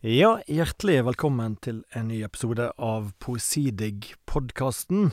[0.00, 5.10] Ja, hjertelig velkommen til en ny episode av Poesidigg-podkasten.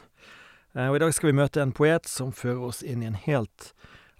[0.75, 3.17] Eh, Og I dag skal vi møte en poet som fører oss inn i en
[3.17, 3.73] helt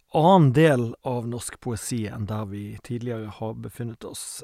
[0.10, 4.42] annen del av norsk poesi enn der vi tidligere har befunnet oss.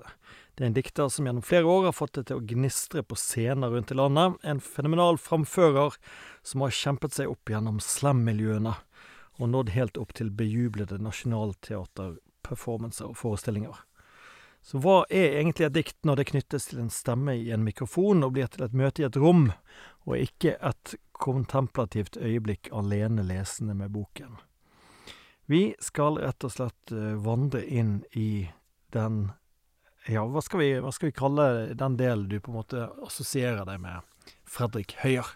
[0.54, 3.18] Det er en dikter som gjennom flere år har fått det til å gnistre på
[3.18, 4.38] scener rundt i landet.
[4.44, 5.98] En fenomenal framfører
[6.44, 8.78] som har kjempet seg opp gjennom slam-miljøene
[9.42, 13.74] og nådd helt opp til bejublede nasjonalteaterperformancer og forestillinger.
[14.62, 18.22] Så hva er egentlig et dikt når det knyttes til en stemme i en mikrofon
[18.24, 19.50] og blir til et møte i et rom,
[20.06, 24.38] og ikke et kontemplativt øyeblikk alene lesende med boken?
[25.50, 28.50] Vi skal rett og slett eh, vandre inn i
[28.96, 29.32] den
[30.10, 31.44] Ja, hva skal vi, hva skal vi kalle
[31.78, 35.28] den delen du på en måte assosierer deg med Fredrik Høyer?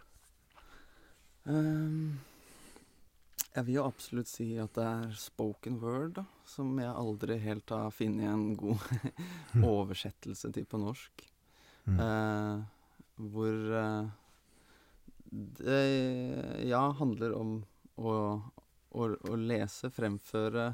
[1.45, 2.17] Ehm,
[3.55, 7.71] jeg vil jo absolutt si at det er spoken word, da, som jeg aldri helt
[7.71, 8.83] har funnet en god
[9.75, 11.23] oversettelse til på norsk.
[11.85, 11.99] Mm.
[12.03, 12.97] Eh,
[13.31, 14.09] hvor eh,
[15.61, 15.83] det
[16.67, 17.55] ja, handler om
[17.95, 18.15] å,
[18.91, 20.73] å, å lese, fremføre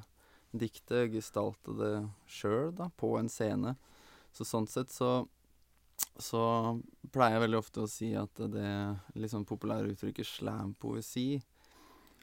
[0.52, 1.94] diktet, gestalte det
[2.26, 3.76] sjøl, da, på en scene.
[4.34, 5.22] Så sånn sett så
[6.22, 6.42] så
[7.14, 11.40] pleier jeg veldig ofte å si at det sånn populære uttrykket slampoesi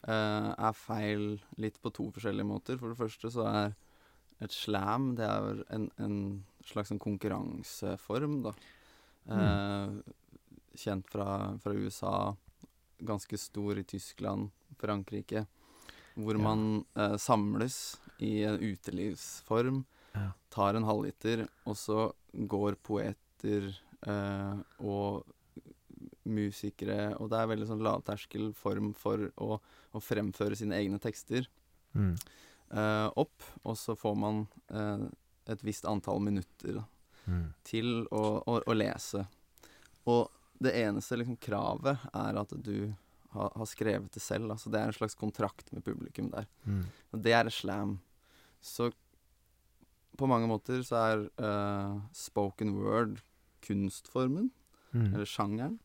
[0.07, 2.77] er feil litt på to forskjellige måter.
[2.79, 3.75] For det første så er
[4.41, 6.19] et slam det er en, en
[6.63, 8.53] slags en konkurranseform, da.
[9.29, 9.97] Eh,
[10.79, 12.35] kjent fra, fra USA,
[13.03, 15.45] ganske stor i Tyskland, Frankrike.
[16.15, 16.43] Hvor Ja.
[16.43, 20.31] man eh, samles i en utelivsform, Ja.
[20.49, 23.69] tar en halvliter, og så går poeter
[24.07, 25.25] eh, og
[26.29, 29.57] musikere Og det er veldig sånn lavterskel form for å,
[29.93, 31.47] å fremføre sine egne tekster
[31.95, 32.13] Mm.
[32.71, 35.07] uh, opp, og så får man uh,
[35.49, 36.83] et visst antall minutter
[37.27, 37.53] Mm.
[37.63, 39.23] til å, å, å lese.
[40.09, 40.29] Og
[40.61, 42.93] det eneste liksom, kravet er at du
[43.35, 44.49] har, har skrevet det selv.
[44.53, 46.47] Altså, det er en slags kontrakt med publikum der.
[46.65, 46.85] Mm.
[47.13, 47.99] Og det er slam.
[48.61, 48.89] Så
[50.17, 53.19] på mange måter så er uh, spoken word
[53.65, 54.49] kunstformen,
[54.89, 55.13] Mm.
[55.13, 55.75] eller sjangeren.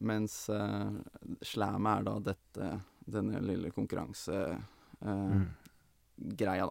[0.00, 0.92] Mens uh,
[1.40, 2.70] slam er da dette,
[3.06, 4.58] denne lille konkurransegreia,
[5.00, 5.50] Mm.
[6.16, 6.68] da.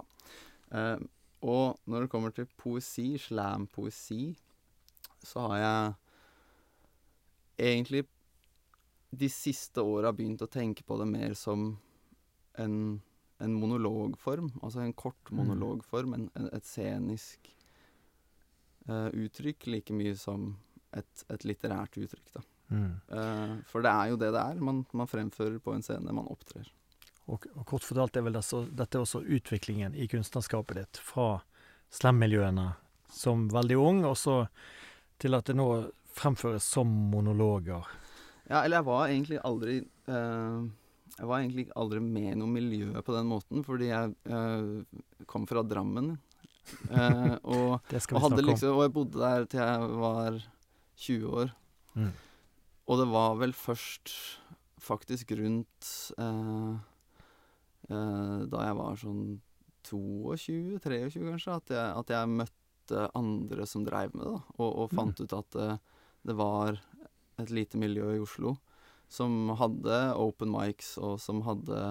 [0.72, 1.00] Uh,
[1.46, 4.36] og når det kommer til poesi, slam-poesi,
[5.26, 5.94] så har jeg
[7.70, 8.06] egentlig
[9.16, 11.78] de siste åra begynt å tenke på det mer som
[12.58, 13.02] en,
[13.40, 14.50] en monologform.
[14.64, 15.38] Altså en kort Mm.
[15.38, 17.52] monologform, en, en, et scenisk
[18.90, 20.56] uh, uttrykk, like mye som
[20.94, 22.42] et, et litterært uttrykk, da.
[22.70, 22.96] Mm.
[23.10, 24.62] Eh, for det er jo det det er.
[24.62, 26.68] Man, man fremfører på en scene, man opptrer.
[27.26, 31.40] Og, og kort fortalt er vel dette, er også utviklingen i kunstnerskapet ditt, fra
[31.94, 32.74] slam-miljøene
[33.10, 34.44] som veldig ung, og så
[35.22, 35.70] til at det nå
[36.16, 37.86] fremføres som monologer.
[38.46, 40.66] Ja, eller jeg var egentlig aldri uh,
[41.16, 45.46] Jeg var egentlig aldri med i noe miljø på den måten, fordi jeg eh, kom
[45.48, 46.18] fra Drammen.
[46.92, 50.40] eh, og, Det og, liksom, og jeg bodde der til jeg var
[51.06, 51.54] 20 år.
[51.96, 52.12] Mm.
[52.86, 54.14] Og det var vel først
[54.86, 55.90] faktisk rundt
[56.22, 56.76] eh,
[57.90, 59.26] eh, Da jeg var sånn
[59.86, 64.56] 22-23 kanskje, at jeg, at jeg møtte andre som dreiv med det, da.
[64.58, 65.68] Og, og fant ut at det,
[66.26, 66.80] det var
[67.42, 68.56] et lite miljø i Oslo
[69.12, 71.82] som hadde open mics, og som hadde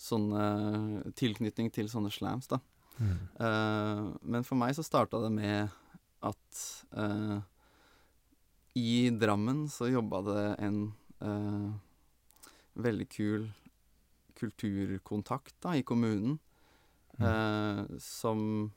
[0.00, 2.60] sånne tilknytning til sånne slams, da.
[3.00, 3.16] Mm.
[3.40, 4.02] Eh,
[4.34, 5.72] men for meg så starta det med
[6.28, 6.62] at
[7.00, 7.38] eh,
[8.78, 10.82] i Drammen så jobba det en
[11.20, 11.70] eh,
[12.80, 13.48] veldig kul
[14.40, 16.38] kulturkontakt da, i kommunen,
[17.20, 18.70] eh, som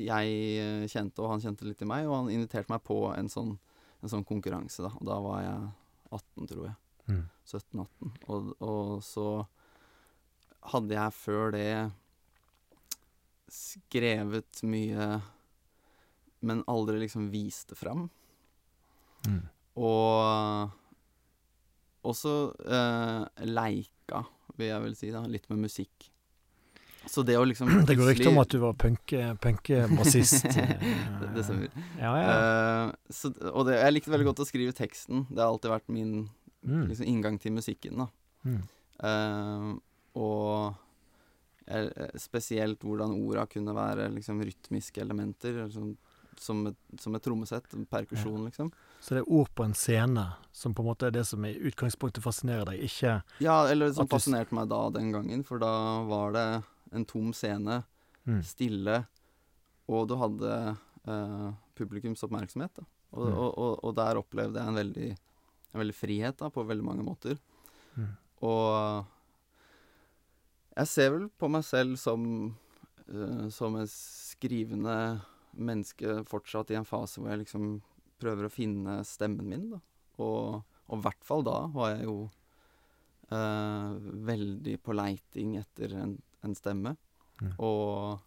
[0.00, 3.30] jeg eh, kjente, og han kjente litt i meg, og han inviterte meg på en
[3.32, 3.56] sånn,
[4.00, 4.92] en sånn konkurranse, da.
[5.00, 5.64] Og da var jeg
[6.20, 6.76] 18, tror jeg.
[7.10, 7.24] Mm.
[7.50, 8.14] 17-18.
[8.30, 9.26] Og, og så
[10.70, 11.68] hadde jeg før det
[13.50, 15.10] skrevet mye,
[16.46, 18.08] men aldri liksom viste fram.
[19.28, 19.42] Mm.
[19.76, 20.70] Og
[22.10, 22.32] også
[22.64, 24.22] eh, leika,
[24.56, 26.08] vil jeg vel si, da, litt med musikk.
[27.08, 30.44] Så det å liksom Det går rykter om at du var punke- punkebassist.
[30.52, 31.72] det, det stemmer.
[32.00, 32.34] Ja, ja.
[32.34, 35.26] Eh, så, og det, jeg likte veldig godt å skrive teksten.
[35.30, 36.14] Det har alltid vært min
[36.60, 36.90] Mm.
[36.90, 38.02] liksom, inngang til musikken.
[38.02, 38.04] da.
[38.44, 38.58] Mm.
[39.08, 39.68] Eh,
[40.20, 40.74] og
[41.72, 41.86] eh,
[42.20, 45.56] spesielt hvordan orda kunne være liksom, rytmiske elementer.
[45.62, 45.94] Liksom,
[46.40, 48.70] som, et, som et trommesett, en perkusjon, liksom.
[49.00, 50.24] Så det er ord på en scene
[50.56, 54.08] som på en måte er det som i utgangspunktet fascinerer deg, ikke Ja, eller som
[54.08, 55.72] fascinerte meg da den gangen, for da
[56.08, 56.46] var det
[56.96, 57.82] en tom scene,
[58.24, 58.40] mm.
[58.46, 59.02] stille,
[59.90, 60.56] og du hadde
[61.06, 62.80] eh, publikums oppmerksomhet.
[62.80, 62.88] Og,
[63.26, 63.34] Mm.
[63.34, 65.06] og, og, og der opplevde jeg en veldig,
[65.74, 67.40] en veldig frihet da, på veldig mange måter.
[67.98, 68.12] Mm.
[68.46, 69.06] Og
[70.76, 72.22] jeg ser vel på meg selv som,
[73.10, 74.94] uh, som en skrivende
[75.52, 77.78] menneske fortsatt i en fase hvor jeg liksom
[78.20, 79.70] prøver å finne stemmen min.
[79.72, 79.80] Da.
[80.20, 80.60] Og
[80.90, 82.16] og i hvert fall da var jeg jo
[83.30, 83.92] eh,
[84.30, 86.16] veldig på leiting etter en,
[86.46, 86.96] en stemme.
[87.40, 87.52] Mm.
[87.56, 88.18] Og,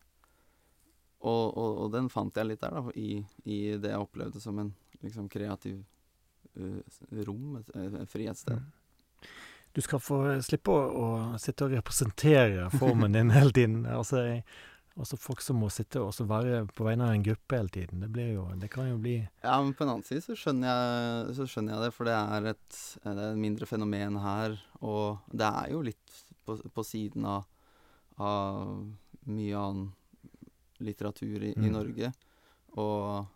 [1.19, 4.61] og, og, og den fant jeg litt der, da, i, i det jeg opplevde som
[4.63, 4.71] en
[5.03, 5.83] liksom, kreativ
[6.55, 6.79] uh,
[7.27, 8.63] rom, et, et frihetssted.
[8.63, 9.27] Mm.
[9.73, 11.07] Du skal få slippe å, å
[11.41, 13.83] sitte og representere formen din hele tiden.
[13.89, 14.45] Altså, jeg-
[14.99, 18.03] altså folk som må sitte og også være på vegne av en gruppe hele tiden.
[18.03, 20.69] Det blir jo Det kan jo bli Ja, men på en annen side så skjønner
[20.69, 24.57] jeg, så skjønner jeg det, for det er et, det er et mindre fenomen her.
[24.81, 27.45] Og det er jo litt på, på siden av,
[28.21, 28.83] av
[29.25, 29.91] mye annen
[30.83, 31.73] litteratur i, i Mm.
[31.73, 32.13] Norge.
[32.81, 33.27] Og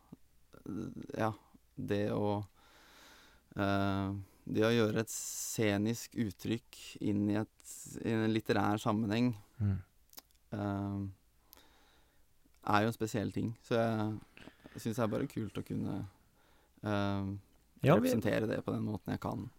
[1.18, 1.32] ja,
[1.78, 2.44] det å
[3.56, 4.10] eh,
[4.48, 7.72] Det å gjøre et scenisk uttrykk inn i, et,
[8.04, 9.78] i en litterær sammenheng mm.
[10.56, 11.00] eh,
[12.68, 13.54] er jo en spesiell ting.
[13.64, 15.98] Så jeg, syns det er bare kult å kunne
[16.84, 17.28] eh,
[17.82, 19.50] Ja, vi, representere det på den måten jeg kan.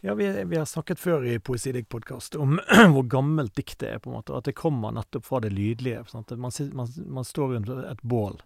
[0.00, 2.58] ja vi, vi har snakket før i Poesidigg-podkast om
[2.94, 4.36] hvor gammelt diktet er, på en måte.
[4.36, 6.04] At det kommer nettopp fra det lydlige.
[6.14, 8.40] Man, man, man står rundt et bål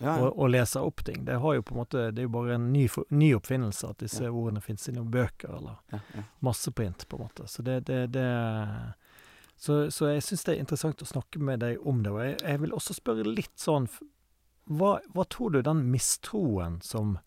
[0.00, 1.24] Ja, og, og leser opp ting.
[1.26, 3.98] Det, har jo på en måte, det er jo bare en ny, ny oppfinnelse at
[4.00, 4.30] disse Ja.
[4.32, 6.22] ordene finnes i noen bøker eller ja, ja.
[6.40, 7.44] masseprint, på en måte.
[7.52, 8.28] Så det, det, det
[9.60, 12.12] Så, så jeg syns det er interessant å snakke med deg om det.
[12.14, 13.90] Og jeg, jeg vil også spørre litt sånn
[14.70, 17.18] hva, hva tror du den mistroen som,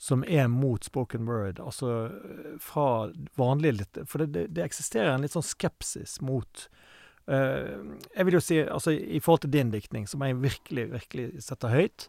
[0.00, 5.26] som er mot spoken word, altså øh, fra vanlige For det, det, det eksisterer en
[5.26, 6.68] litt sånn skepsis mot
[7.24, 11.28] Uh, Jeg vil jo si, altså i forhold til din diktning, som jeg virkelig, virkelig
[11.40, 12.04] setter høyt,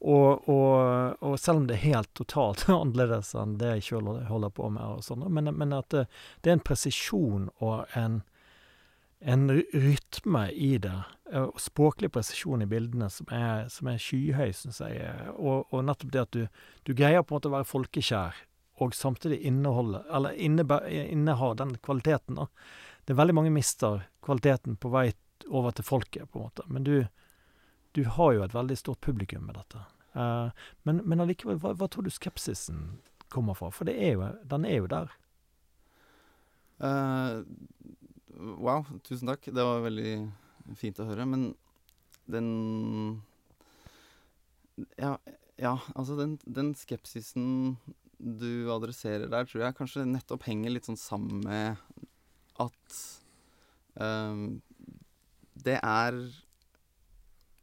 [0.00, 4.50] og, og, og selv om det er helt totalt annerledes enn det jeg sjøl holder
[4.54, 6.04] på med, og sånn, men, men at det,
[6.42, 8.20] det er en presisjon og en,
[9.20, 14.52] en rytme i det, eh, og språklig presisjon i bildene som er, som er skyhøy,
[14.54, 15.08] syns jeg.
[15.34, 16.44] Og, og nettopp det at du,
[16.86, 18.42] du greier på en måte å være folkekjær,
[18.78, 22.38] og samtidig inneholde, eller inneha den kvaliteten.
[22.38, 22.46] da.
[23.04, 25.08] Det er veldig mange mister kvaliteten på vei
[25.48, 26.66] over til folket, på en måte.
[26.70, 26.96] Men du,
[27.98, 29.82] du har jo et veldig stort publikum med dette.
[30.14, 30.54] Uh,
[30.86, 33.00] men, men allikevel, hva, hva tror du skepsisen
[33.34, 33.72] kommer fra?
[33.74, 35.10] For er jo, den er jo der.
[36.78, 37.42] Eh,
[38.38, 39.48] wow, tusen takk.
[39.50, 40.12] Det var veldig
[40.78, 41.26] fint å høre.
[41.28, 41.50] Men
[42.30, 43.22] den
[44.98, 45.16] Ja,
[45.58, 47.78] ja altså den, den skepsisen
[48.18, 51.78] du adresserer der, tror jeg kanskje nettopp henger litt sånn sammen med
[52.58, 52.96] at
[53.94, 54.58] um,
[55.58, 56.18] det er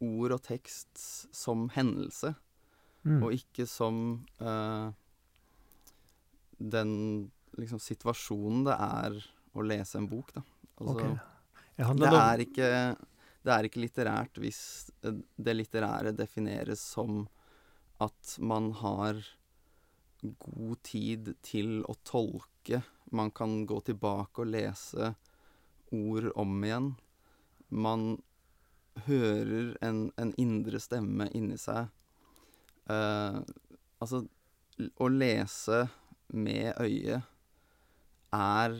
[0.00, 1.00] ord og tekst
[1.36, 2.34] som hendelse,
[3.06, 3.20] Mm.
[3.22, 3.98] og ikke som
[4.42, 4.90] uh,
[6.58, 9.18] den liksom situasjonen det er
[9.54, 10.42] å lese en bok, da.
[10.76, 11.16] Altså, okay.
[11.80, 12.70] ja, det er ikke
[13.46, 14.60] Det er ikke litterært hvis
[15.06, 17.24] eh, det litterære defineres som
[18.02, 19.22] at man har
[20.42, 22.82] god tid til å tolke.
[23.14, 25.12] Man kan gå tilbake og lese
[25.94, 26.90] ord om igjen.
[27.68, 28.08] Man
[29.06, 31.88] hører en, en indre stemme inni seg.
[32.90, 33.40] Uh,
[34.02, 34.24] altså,
[35.00, 35.86] å lese
[36.34, 37.22] med øyet
[38.36, 38.76] er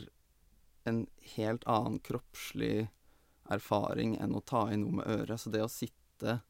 [0.86, 2.88] en helt annen kroppslig
[3.50, 5.38] erfaring enn å ta i noe med øret.
[5.40, 6.40] Så det å sitte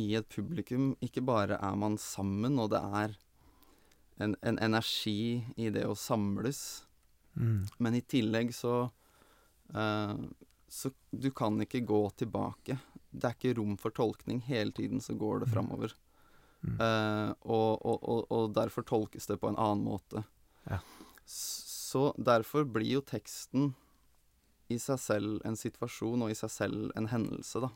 [0.00, 3.16] i et publikum Ikke bare er man sammen, og det er
[4.22, 6.84] en, en energi i det å samles,
[7.34, 7.62] Mm.
[7.80, 8.90] men i tillegg så
[9.74, 10.16] uh,
[10.68, 12.76] Så du kan ikke gå tilbake.
[13.10, 14.42] Det er ikke rom for tolkning.
[14.44, 15.52] Hele tiden så går det Mm.
[15.54, 15.94] framover.
[16.62, 16.76] Mm.
[16.78, 20.24] Uh, og, og, og, og derfor tolkes det på en annen måte.
[20.68, 20.78] Ja.
[21.24, 23.72] S- Så derfor blir jo teksten
[24.72, 27.70] i seg selv en situasjon, og i seg selv en hendelse, da.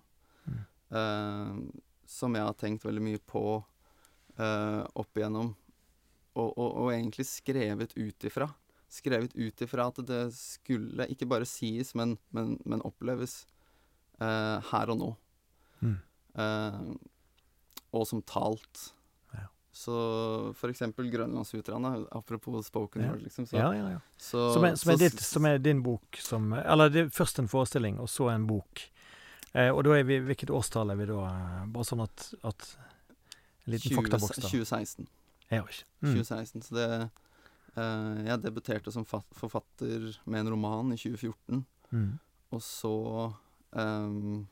[0.46, 0.61] Mm.
[0.96, 5.52] Uh, som jeg har tenkt veldig mye på uh, opp igjennom.
[6.37, 8.49] Og, og, og egentlig skrevet ut ifra.
[8.92, 13.42] Skrevet ut ifra at det skulle ikke bare sies, men, men, men oppleves
[14.23, 15.12] uh, her og nå.
[15.85, 15.96] Mm.
[17.96, 18.90] Og som talt.
[19.76, 19.83] Ja.
[19.83, 23.11] Så for eksempel Grønlandsuterne, apropos spoken Ja.
[23.12, 23.47] word, liksom.
[23.47, 23.99] Så, Ja, ja, ja.
[24.16, 27.38] så, Som er, som, er ditt, som er din bok som Eller det er først
[27.38, 28.80] en forestilling, og så en bok.
[29.52, 31.66] Eh, og da er vi Hvilket årstall er vi da?
[31.68, 32.76] Bare sånn at, at
[33.66, 34.49] En liten 20 faktaboks, da.
[34.49, 35.06] 2016.
[35.50, 35.85] Jeg har ikke.
[36.02, 36.14] Mm.
[36.14, 36.62] 2016.
[36.62, 37.11] Så det
[37.76, 41.66] eh, Jeg debuterte som fat- forfatter med en roman i 2014.
[41.92, 42.18] Mm.
[42.52, 42.95] Og så
[43.76, 44.42] eh,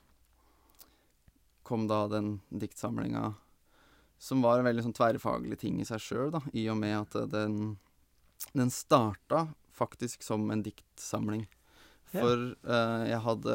[1.63, 3.35] kom da den diktsamlinga
[4.19, 7.31] som var en veldig sånn tverrfaglig ting i seg sjøl, da, i og med at
[7.33, 7.79] den
[8.55, 11.47] Den starta faktisk som en diktsamling.
[12.13, 13.55] For uh, jeg hadde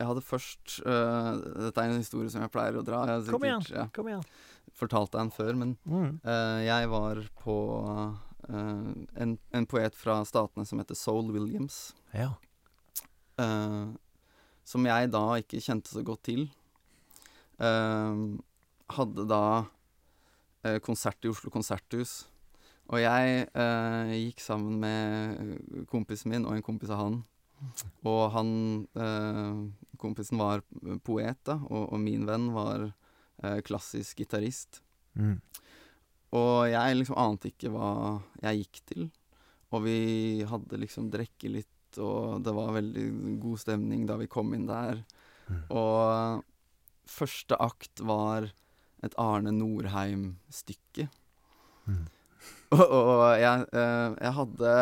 [0.00, 3.02] Jeg hadde først uh, Dette er en historie som jeg pleier å dra.
[3.10, 3.66] Jeg Kom igjen.
[3.74, 4.24] ja, Kom igjen.
[4.80, 6.20] Fortalte deg den før, men Mm.
[6.24, 7.56] uh, jeg var på
[8.48, 8.92] eh,
[9.22, 11.92] en, en poet fra Statene som heter Soul Williams.
[12.14, 12.32] Ja.
[13.38, 13.90] eh,
[14.64, 16.48] som jeg da ikke kjente så godt til.
[17.60, 18.20] Eh,
[18.96, 19.44] hadde da
[20.64, 22.24] eh, konsert i Oslo Konserthus.
[22.90, 27.20] Og jeg eh, gikk sammen med kompisen min og en kompis av han.
[28.08, 28.50] Og han
[28.96, 29.60] eh,
[30.00, 30.62] Kompisen var
[31.04, 34.78] poet, da, og, og min venn var eh, klassisk gitarist.
[35.12, 35.34] Mm.
[36.32, 37.90] Og jeg liksom ante ikke hva
[38.40, 39.10] jeg gikk til.
[39.76, 39.98] Og vi
[40.48, 43.04] hadde liksom drukket litt, og det var veldig
[43.42, 45.02] god stemning da vi kom inn der.
[45.50, 45.60] Mm.
[45.68, 46.48] Og
[47.10, 48.50] første akt var
[49.04, 51.08] et Arne Norheim-stykke.
[51.88, 52.06] Mm.
[52.70, 54.74] Og, og jeg, eh, jeg hadde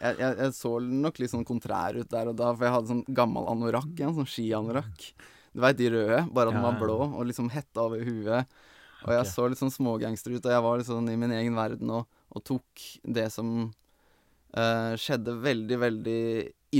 [0.00, 2.88] jeg, jeg, jeg så nok litt sånn kontrær ut der og da, for jeg hadde
[2.88, 5.04] sånn gammel anorakk, en sånn skianorakk.
[5.52, 8.56] Du veit de røde, bare at den var blå, og liksom hetta over huet.
[9.04, 11.56] Og jeg så litt sånn smågangster ut, og jeg var litt sånn i min egen
[11.58, 16.22] verden og, og tok det som uh, skjedde veldig, veldig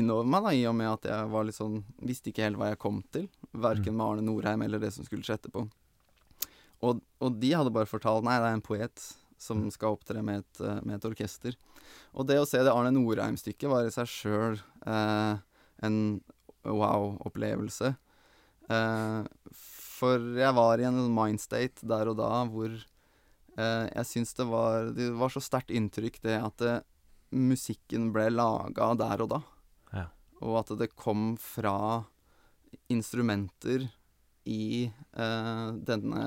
[0.00, 2.72] innover meg, da, i og med at jeg var litt sånn Visste ikke helt hva
[2.72, 3.26] jeg kom til.
[3.52, 5.64] Verken med Arne Norheim eller det som skulle skje etterpå.
[6.86, 9.06] Og, og de hadde bare fortalt Nei, det er en poet
[9.40, 11.56] som skal opptre med et, eh, med et orkester.
[12.12, 15.40] Og det å se det Arne Norheim-stykket var i seg sjøl eh,
[15.86, 15.98] en
[16.68, 17.94] wow-opplevelse.
[18.70, 19.22] Eh,
[20.00, 24.92] for jeg var i en mindstate der og da hvor eh, jeg syns det var
[24.96, 26.76] Det var så sterkt inntrykk det at det,
[27.30, 29.40] musikken ble laga der og da.
[29.94, 30.06] Ja.
[30.42, 32.04] Og at det kom fra
[32.88, 33.88] instrumenter
[34.50, 36.22] i uh, denne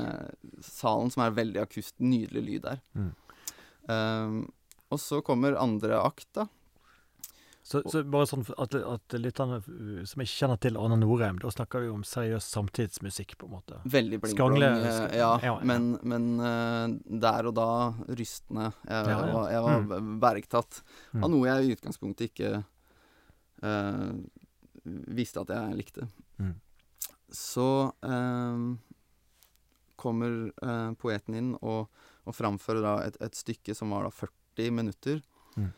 [0.61, 1.95] salen, som er veldig akust.
[1.99, 2.81] Nydelig lyd der.
[2.95, 3.13] Mm.
[3.89, 4.35] Um,
[4.93, 6.45] og så kommer andre akt, da.
[7.63, 11.47] Så, så bare sånn at, at lytterne uh, som ikke kjenner til Arne Norheim, da
[11.51, 13.79] snakker vi om seriøs samtidsmusikk, på en måte.
[13.87, 16.91] Veldig bling Skrangle- eh, ja, ja, men, men uh,
[17.23, 17.67] der og da
[18.11, 18.69] rystende.
[18.83, 19.31] Jeg, Ja, ja.
[19.31, 20.19] var, jeg var Mm.
[20.19, 20.81] bergtatt
[21.13, 21.23] Mm.
[21.23, 22.51] av noe jeg i utgangspunktet ikke
[23.63, 24.11] uh,
[25.15, 26.07] visste at jeg likte.
[27.33, 27.67] Så
[28.05, 28.63] eh,
[29.99, 31.87] kommer eh, poeten inn og,
[32.27, 35.21] og framfører da et, et stykke som var da 40 minutter.
[35.57, 35.69] Mm.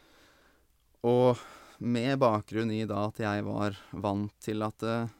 [1.05, 1.37] Og
[1.85, 5.13] med bakgrunn i da at jeg var vant til at eh,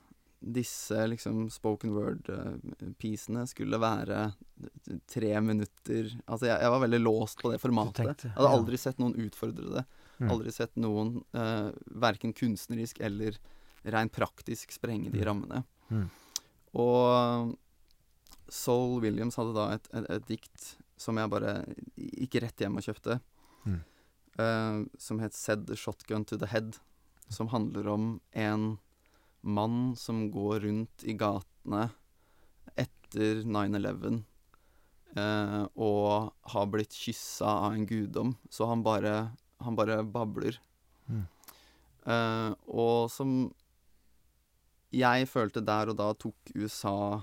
[0.46, 4.27] disse liksom spoken word-piecene skulle være
[5.10, 7.98] tre minutter Altså jeg, jeg var veldig låst på det formatet.
[8.04, 9.84] tenkte, jeg hadde aldri sett noen utfordre det.
[10.20, 10.30] Mm.
[10.36, 13.39] Aldri sett noen uh, verken kunstnerisk eller
[13.96, 15.25] rent praktisk sprenge de Mm.
[15.32, 15.63] rammene.
[15.89, 16.06] Mm.
[16.75, 17.53] Og
[18.51, 21.58] Soul Williams hadde da et, et, et dikt som jeg bare
[21.96, 23.20] gikk rett hjem og kjøpte.
[23.65, 23.79] Mm.
[24.39, 26.79] uh, som het 'Said the Shotgun to the Head'.
[27.29, 28.77] Som handler om en
[29.41, 31.89] mann som går rundt i gatene
[32.77, 34.24] etter 9-11
[35.17, 38.36] uh, og har blitt kyssa av en guddom.
[38.50, 40.60] Så han bare, han bare babler.
[41.08, 41.25] Mm.
[42.05, 43.53] Uh, og som
[44.94, 47.22] jeg følte der og da tok USA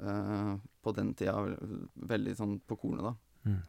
[0.00, 1.36] eh, på den tida
[2.10, 3.14] veldig sånn på kornet, da.
[3.50, 3.60] Mm.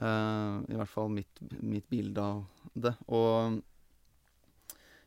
[0.00, 2.94] Eh, I hvert fall mitt, mitt bilde av det.
[3.08, 3.60] Og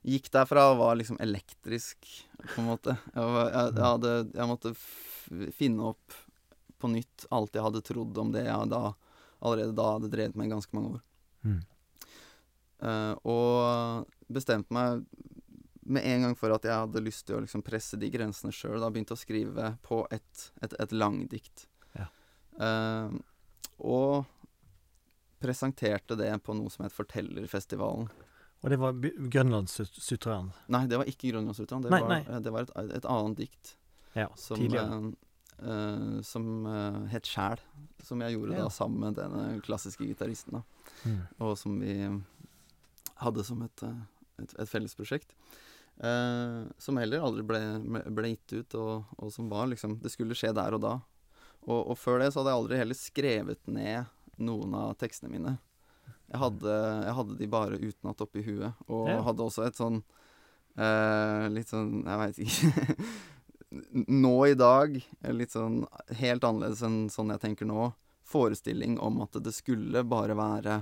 [0.03, 2.08] gikk derfra og var liksom elektrisk,
[2.43, 2.98] på en måte.
[3.13, 4.74] Jeg, var, jeg, jeg, hadde, jeg måtte
[5.55, 6.17] finne opp
[6.84, 8.89] på nytt alt jeg hadde trodd om det jeg da
[9.43, 11.03] allerede da hadde drevet med i ganske mange år.
[11.43, 11.62] Mm.
[12.84, 15.03] Eh, og bestemte meg
[15.93, 18.79] med en gang for at jeg hadde lyst til å liksom presse de grensene sjøl.
[18.81, 21.67] Da begynte jeg å skrive på et, et, et langdikt.
[21.97, 22.07] Ja.
[22.59, 23.13] Uh,
[23.83, 24.25] og
[25.43, 28.07] presenterte det på noe som het Fortellerfestivalen.
[28.63, 30.53] Og det var Grønlandssutreren.
[30.71, 31.83] Nei, det var ikke Grønlandsrutan.
[31.83, 32.39] Det, Nei, var- nei.
[32.45, 33.73] det var et, et annet dikt
[34.15, 35.12] Ja, som, tidligere.
[35.63, 37.59] Uh, som eh, het Sjæl.
[38.03, 38.63] Som jeg gjorde Ja.
[38.63, 40.63] da sammen med denne klassiske gitaristen.
[41.03, 41.19] Mm.
[41.43, 41.93] og som vi
[43.19, 44.00] hadde som et, eh,
[44.39, 45.35] et, et fellesprosjekt.
[46.00, 47.59] Eh, som heller aldri ble,
[48.09, 50.93] ble gitt ut, og, og som var liksom Det skulle skje der og da.
[51.67, 54.09] Og, og før det så hadde jeg aldri heller skrevet ned
[54.43, 55.53] noen av tekstene mine.
[56.33, 56.73] Jeg hadde,
[57.05, 59.19] jeg hadde de bare utenat oppi huet, og Ja.
[59.27, 60.00] hadde også et sånn
[60.75, 62.95] eh, Litt sånn Jeg veit ikke
[64.23, 65.83] Nå i dag, er litt sånn
[66.19, 67.91] helt annerledes enn sånn jeg tenker nå,
[68.25, 70.79] forestilling om at det skulle bare være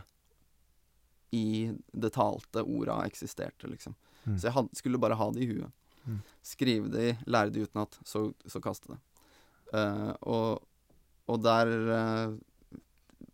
[1.35, 3.95] i det talte orda eksisterte, liksom.
[4.25, 4.37] Mm.
[4.37, 5.71] Så jeg had, skulle bare ha det i huet.
[6.05, 6.19] Mm.
[6.45, 8.99] Skrive de, lære det utenat, så, så kaste det.
[9.71, 10.63] Uh, og,
[11.31, 12.33] og der uh,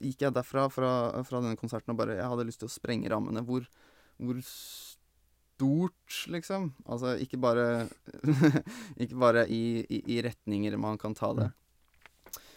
[0.04, 0.92] gikk jeg derfra, fra,
[1.28, 3.44] fra denne konserten, og bare Jeg hadde lyst til å sprenge rammene.
[3.48, 3.66] Hvor,
[4.22, 6.72] hvor stort, liksom.
[6.86, 7.88] Altså ikke bare
[9.04, 11.50] Ikke bare i, i, i retninger man kan ta det,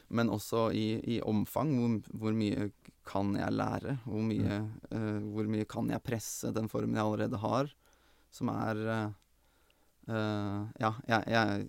[0.09, 1.73] men også i, i omfang.
[1.79, 2.71] Hvor, hvor mye
[3.09, 3.97] kan jeg lære?
[4.05, 7.73] Hvor mye, uh, hvor mye kan jeg presse den formen jeg allerede har,
[8.35, 9.11] som er eh,
[10.81, 11.69] Ja, jeg, jeg,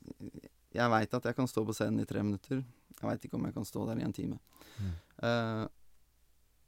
[0.77, 2.63] jeg veit at jeg kan stå på scenen i tre minutter.
[3.01, 4.39] Jeg veit ikke om jeg kan stå der i en time.
[4.77, 4.91] Mm.
[5.21, 5.65] Uh,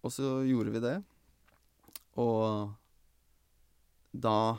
[0.04, 0.98] og så gjorde vi det,
[2.20, 2.74] og
[4.12, 4.58] da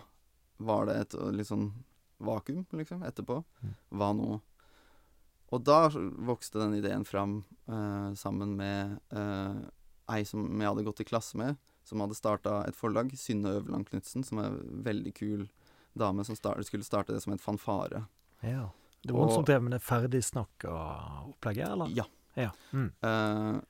[0.64, 1.68] var det et litt sånn
[2.24, 3.42] vakuum, liksom, etterpå.
[3.60, 3.74] Mm.
[4.00, 4.30] Hva nå?
[5.54, 9.60] Og da vokste den ideen fram uh, sammen med uh,
[10.14, 13.88] ei som jeg hadde gått i klasse med, som hadde starta et forlag, Synne Øverland
[13.90, 15.46] Knutsen, som er en veldig kul
[15.94, 18.04] dame som start, skulle starte det som et fanfare.
[18.40, 18.70] Ja.
[19.04, 20.74] Det var hun som drev med det ferdigsnakka
[21.28, 21.92] opplegget, eller?
[21.92, 22.06] Ja.
[22.34, 22.50] Ja.
[22.72, 22.90] Mm.
[23.04, 23.60] Uh,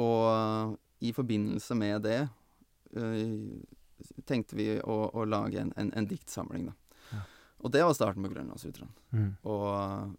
[0.00, 2.20] og i forbindelse med det
[2.96, 7.00] uh, tenkte vi å, å lage en, en, en diktsamling, da.
[7.10, 7.22] Ja.
[7.64, 8.92] Og det var starten på Grønlandsuteren.
[9.16, 9.32] Mm.
[9.48, 10.14] Og,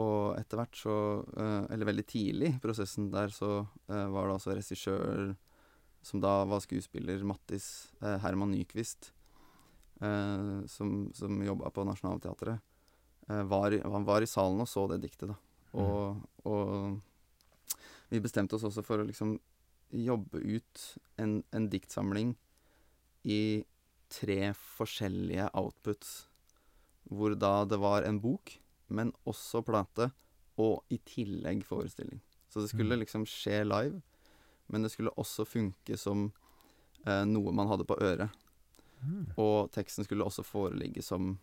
[0.00, 4.36] og etter hvert så uh, Eller veldig tidlig i prosessen der så eh, var det
[4.38, 5.34] altså regissør
[6.02, 9.12] som da var skuespiller, Mattis eh, Herman Nyquist,
[10.02, 12.60] eh, som, som jobba på Nationaltheatret.
[13.28, 15.38] Eh, var, han var i salen og så det diktet, da.
[15.72, 16.98] Og, og
[18.12, 19.38] vi bestemte oss også for å liksom
[19.92, 20.82] jobbe ut
[21.20, 22.34] en, en diktsamling
[23.24, 23.64] i
[24.12, 26.26] tre forskjellige outputs.
[27.08, 28.58] Hvor da det var en bok,
[28.92, 30.10] men også plate,
[30.60, 32.20] og i tillegg forestilling.
[32.52, 33.00] Så det skulle Mm.
[33.00, 34.02] liksom skje live,
[34.72, 36.30] men det skulle også funke som
[37.04, 38.32] eh, noe man hadde på øret.
[39.02, 39.32] Mm.
[39.36, 41.36] Og teksten skulle også foreligge som,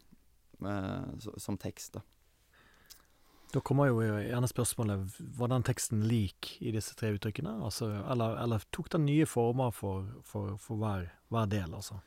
[0.66, 2.06] eh, som tekst, da.
[3.50, 7.56] Da kommer jo gjerne spørsmålet var den teksten lik i disse tre uttrykkene?
[7.66, 11.98] Altså, eller, eller tok den nye former for, for, for hver, hver del, altså?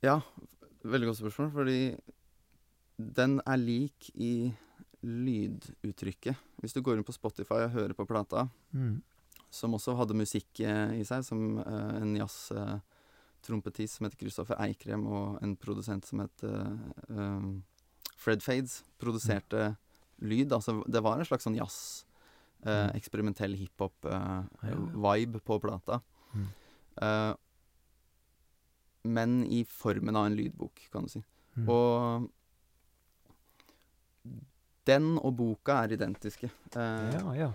[0.00, 0.22] Ja,
[0.88, 1.80] veldig godt spørsmål, fordi
[3.20, 4.54] den er lik i
[5.02, 6.36] lyduttrykket.
[6.60, 9.02] Hvis du går inn på Spotify og hører på plata, Mm.
[9.50, 15.06] som også hadde musikk eh, i seg, som uh, en jazz-trompetist som heter Kristoffer Eikrem,
[15.06, 16.76] og en produsent som het eh,
[17.08, 17.62] um,
[18.16, 19.76] Fred Fades, produserte
[20.20, 20.52] lyd.
[20.52, 22.04] Altså, det var en slags sånn jazz,
[22.62, 22.96] eh, Mm.
[22.96, 26.00] eksperimentell hiphop-vibe på plata.
[26.34, 26.46] Mm.
[27.02, 27.34] Eh,
[29.04, 31.22] men i formen av en lydbok, kan du si.
[31.56, 31.68] Mm.
[31.68, 32.30] Og
[34.90, 36.50] den og boka er identiske.
[36.74, 37.50] Eh, Ja, ja.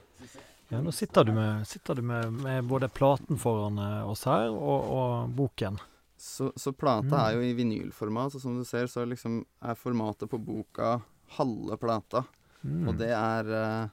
[0.71, 4.50] ja nå sitter du, med, sitter du med, med både platen foran eh, oss her,
[4.50, 5.78] og, og boken.
[6.17, 7.19] Så, så plata Mm.
[7.26, 10.95] er jo i vinylformat, og som du ser, så liksom er formatet på boka
[11.38, 12.24] halve plata.
[12.63, 12.88] Mm.
[12.88, 13.91] Og det er eh,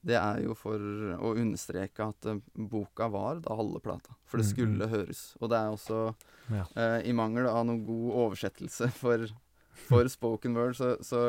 [0.00, 2.24] Det er jo for å understreke at
[2.56, 4.14] boka var da halve plata.
[4.24, 5.18] For det Mm, skulle høres.
[5.42, 5.98] Og det er også
[6.54, 6.64] Ja.
[6.76, 9.26] eh, I mangel av noen god oversettelse for,
[9.88, 11.20] for spoken word, så, så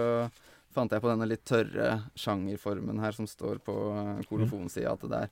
[0.73, 5.21] fant jeg på denne litt tørre sjangerformen her som står på uh, kolofonsida, at det
[5.25, 5.31] er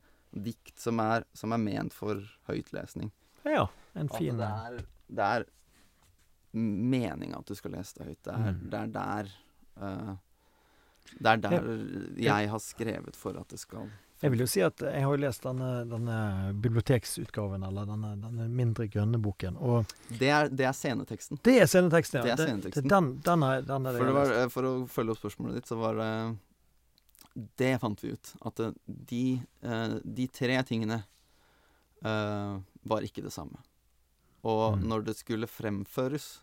[0.49, 3.09] dikt som er, som er ment for høytlesning.
[3.47, 5.45] Ja, en fin det er, det er
[6.53, 8.23] meninga at du skal lese det høyt.
[8.25, 8.69] Det er, Mm.
[8.69, 9.31] det er der
[9.81, 10.15] uh,
[11.19, 11.63] Det er der
[12.21, 13.89] jeg har skrevet for at det skal
[14.21, 16.15] Jeg vil jo si at jeg har jo lest denne, denne
[16.59, 19.85] biblioteksutgaven, eller denne, denne mindre grønne boken, og
[20.19, 21.39] Det er, det er sceneteksten.
[21.43, 22.23] det er sceneteksten, ja.
[22.25, 22.89] Det er sceneteksten.
[22.91, 25.67] Den, den er, den er det For, var, eh, for å følge opp spørsmålet ditt,
[25.71, 26.37] så var det
[27.63, 28.33] Det fant vi ut.
[28.43, 29.23] At de,
[29.63, 30.97] eh, de tre tingene
[32.03, 33.61] eh, var ikke det samme.
[34.43, 34.83] Og Mm.
[34.87, 36.39] når det skulle fremføres,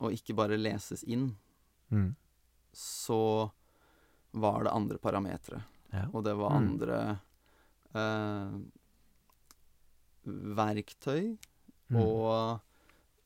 [0.00, 1.36] og ikke bare leses inn,
[1.92, 2.14] Mm.
[2.72, 3.50] så
[4.32, 5.62] var det andre parametere.
[5.92, 6.06] Ja.
[6.12, 6.60] Og det var Mm.
[6.62, 7.00] andre
[7.94, 8.58] eh,
[10.60, 11.36] verktøy
[11.90, 11.96] Mm.
[11.98, 12.60] og,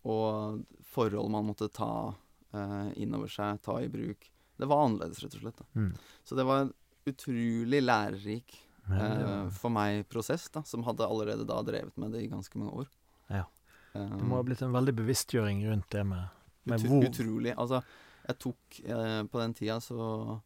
[0.08, 0.62] og
[0.94, 2.14] forhold man måtte ta
[2.54, 4.30] eh, inn over seg, ta i bruk.
[4.56, 5.60] Det var annerledes, rett og slett.
[5.76, 5.90] Mm.
[6.24, 6.70] Så det var en
[7.04, 8.54] utrolig lærerik
[8.88, 12.72] eh, for meg prosess, da, som hadde allerede da drevet med det i ganske mange
[12.72, 12.88] år.
[13.28, 13.44] Ja.
[13.92, 16.24] Eh, Det må ha blitt en veldig bevisstgjøring rundt det med,
[16.64, 17.52] med Utro, hvor Utrolig.
[17.58, 17.82] Altså,
[18.30, 20.40] jeg tok eh, På den tida så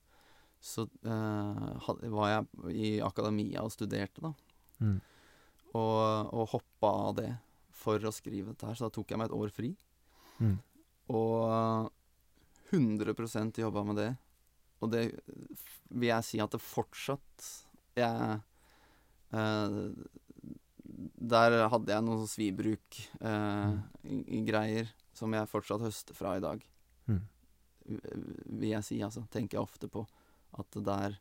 [0.60, 2.44] så uh, var jeg
[2.74, 4.32] i akademia og studerte, da.
[4.82, 4.98] mm.
[5.76, 7.32] Og, og hoppa av det
[7.76, 8.76] for å skrive dette her.
[8.78, 9.70] Så da tok jeg meg et år fri.
[10.40, 10.56] Mm.
[11.14, 11.90] Og
[12.72, 14.12] 100 jobba med det.
[14.80, 15.02] Og det
[15.88, 17.46] vil jeg si at det fortsatt
[17.98, 18.40] jeg,
[19.34, 19.68] eh,
[21.34, 24.86] der hadde jeg noen svibruk-greier
[25.18, 26.58] som jeg fortsatt høster fra i dag.
[27.10, 27.22] Mm.
[28.60, 29.22] Vil jeg si, altså.
[29.32, 30.06] Tenker jeg ofte på.
[30.56, 31.18] At der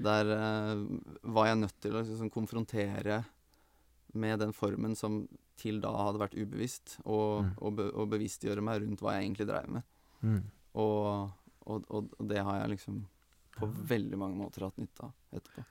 [0.00, 0.84] Der eh,
[1.28, 3.24] var jeg nødt til å liksom konfrontere
[4.14, 5.28] med den formen som
[5.60, 7.50] til da hadde vært ubevisst, og, Mm.
[7.60, 9.82] og, be, og bevisstgjøre meg rundt hva jeg egentlig dreiv med.
[10.22, 10.40] Mm.
[10.74, 11.30] Og,
[11.66, 13.02] og, og, og det har jeg liksom
[13.58, 15.64] på veldig mange måter hatt nytte av etterpå.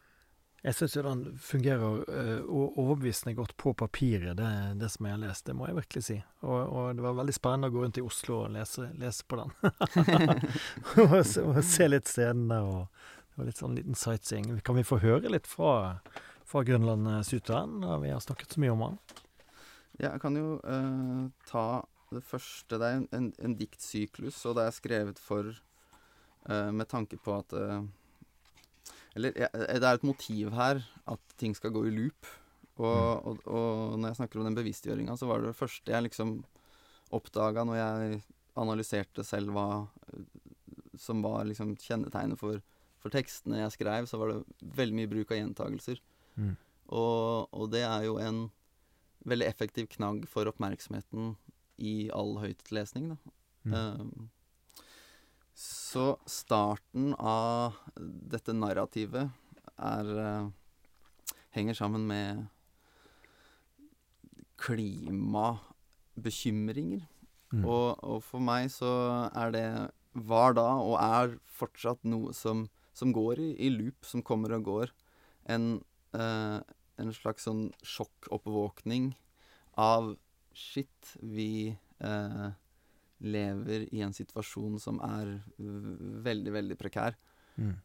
[0.59, 4.49] Jeg syns jo den fungerer eh, overbevisende godt på papiret, det,
[4.81, 5.45] det som jeg har lest.
[5.47, 6.17] Det må jeg virkelig si.
[6.43, 9.39] Og, og det var veldig spennende å gå rundt i Oslo og lese, lese på
[9.39, 9.55] den.
[11.05, 13.07] og, se, og se litt stedene og,
[13.39, 14.51] var litt sånn liten sightseeing.
[14.65, 15.99] Kan vi få høre litt fra,
[16.47, 18.99] fra Grønland-suiteren, når vi har snakket så mye om den?
[19.99, 21.65] Ja, jeg kan jo eh, ta
[22.11, 22.75] det første.
[22.75, 27.35] Det er en, en, en diktsyklus, og det er skrevet for eh, Med tanke på
[27.37, 27.81] at eh,
[29.17, 32.29] Eller ja, det er et motiv her at ting skal gå i loop.
[32.79, 36.05] Og, og, og når jeg snakker om den bevisstgjøringa, så var det det første jeg
[36.05, 36.37] liksom
[37.15, 38.21] oppdaga når jeg
[38.59, 39.67] analyserte selv hva
[40.13, 40.23] eh,
[40.99, 42.61] som var liksom kjennetegnet for,
[42.99, 46.01] for tekstene jeg skrev, så var det veldig mye bruk av gjentagelser.
[46.39, 46.55] Mm.
[46.89, 48.47] Og, og det er jo en
[49.29, 51.33] veldig effektiv knagg for oppmerksomheten
[51.79, 53.33] i all høytlesning, da.
[53.67, 53.73] Mm.
[53.75, 54.29] Um,
[55.59, 59.27] så starten av dette narrativet
[59.75, 60.47] er eh,
[61.49, 62.45] Henger sammen med
[64.61, 67.01] klimabekymringer.
[67.49, 67.65] Mm.
[67.65, 73.13] Og, og for meg så er det Var da, og er fortsatt noe som, som
[73.13, 74.91] går i, i loop, som kommer og går.
[75.49, 75.81] En,
[76.13, 76.59] eh,
[77.01, 79.15] en slags sånn sjokkoppvåkning
[79.79, 80.17] av
[80.53, 82.49] Shit, vi eh,
[83.19, 87.17] lever i en situasjon som er veldig, veldig prekær.
[87.57, 87.75] Mm.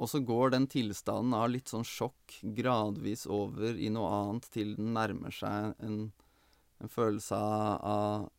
[0.00, 4.76] Og så går den tilstanden av litt sånn sjokk gradvis over i noe annet til
[4.78, 5.98] den nærmer seg en,
[6.80, 8.30] en følelse av,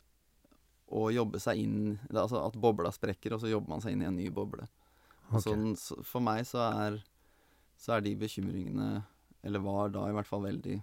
[0.91, 1.75] å jobbe seg inn
[2.09, 4.65] Altså at bobla sprekker, og så jobber man seg inn i en ny boble.
[5.29, 5.45] Okay.
[5.45, 6.97] Sånn, så for meg så er,
[7.79, 9.03] så er de bekymringene,
[9.43, 10.81] eller var da i hvert fall veldig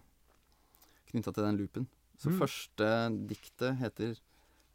[1.11, 1.89] knytta til den loopen.
[2.19, 2.39] Så Mm.
[2.41, 2.87] første
[3.29, 4.17] diktet heter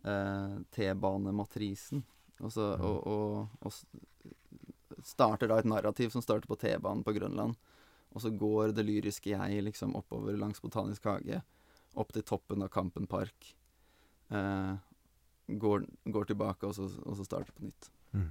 [0.04, 2.04] T-banematrisen.
[2.42, 2.86] Og, så, Mm.
[2.86, 3.72] og, og, og
[5.04, 7.56] starter da et narrativ som starter på T-banen på Grønland.
[8.14, 11.42] Og så går det lyriske jeg liksom oppover langs Botanisk hage,
[11.96, 13.56] opp til toppen av Kampen park.
[14.30, 14.76] Eh,
[15.48, 17.90] går, går tilbake, og så, og så starter på nytt.
[18.14, 18.30] Mm.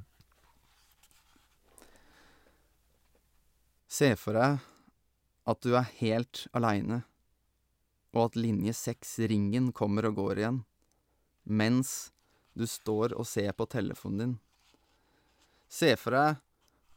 [3.93, 4.61] Se for deg
[5.51, 7.03] at du er helt aleine,
[8.15, 10.63] og at linje seks, ringen, kommer og går igjen,
[11.45, 12.13] mens
[12.55, 14.35] du står og ser på telefonen din.
[15.73, 16.41] Se for deg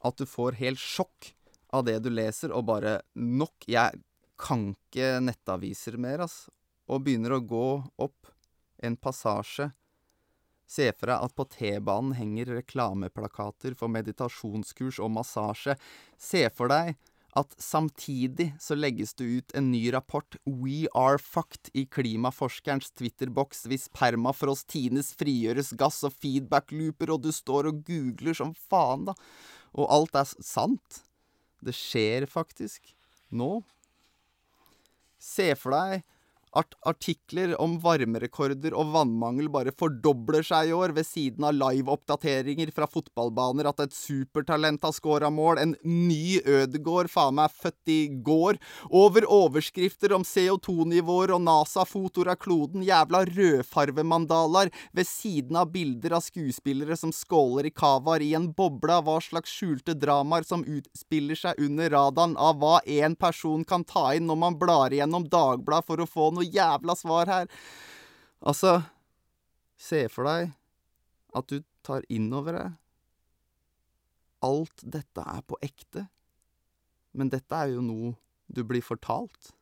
[0.06, 1.32] at du får helt sjokk
[1.76, 4.02] av det du leser, og bare nok Jeg
[4.38, 6.50] kan ikke nettaviser mer, ass.
[6.92, 7.68] Og begynner å gå
[8.04, 8.30] opp
[8.84, 9.72] en passasje.
[10.68, 15.78] Se for deg at på T-banen henger reklameplakater for meditasjonskurs og massasje.
[16.18, 16.96] Se for deg
[17.36, 23.66] at samtidig så legges det ut en ny rapport, We are fucked, i klimaforskerens Twitter-boks
[23.68, 29.18] hvis permafrost tines, frigjøres gass og feedback-looper, og du står og googler som faen, da.
[29.76, 31.02] Og alt er sant.
[31.60, 32.94] Det skjer faktisk.
[33.36, 33.60] Nå.
[35.20, 36.06] Se for deg
[36.60, 42.72] at artikler om varmerekorder og vannmangel bare fordobler seg i år, ved siden av live-oppdateringer
[42.76, 48.00] fra fotballbaner at et supertalent har scora mål, en ny Ødegård faen meg født i
[48.26, 48.60] går,
[48.96, 56.24] over overskrifter om CO2-nivåer og NASA-fotoer av kloden, jævla rødfarvemandalaer, ved siden av bilder av
[56.24, 61.38] skuespillere som skåler i cavaer i en boble av hva slags skjulte dramaer som utspiller
[61.40, 65.88] seg under radaren av hva én person kan ta inn når man blar igjennom Dagbladet
[65.90, 67.50] for å få noe jævla svar her.
[68.46, 68.78] Altså,
[69.78, 70.52] se for deg
[71.36, 72.74] at du tar inn over deg
[74.46, 76.04] Alt dette er på ekte,
[77.18, 78.12] men dette er jo noe
[78.46, 79.55] du blir fortalt.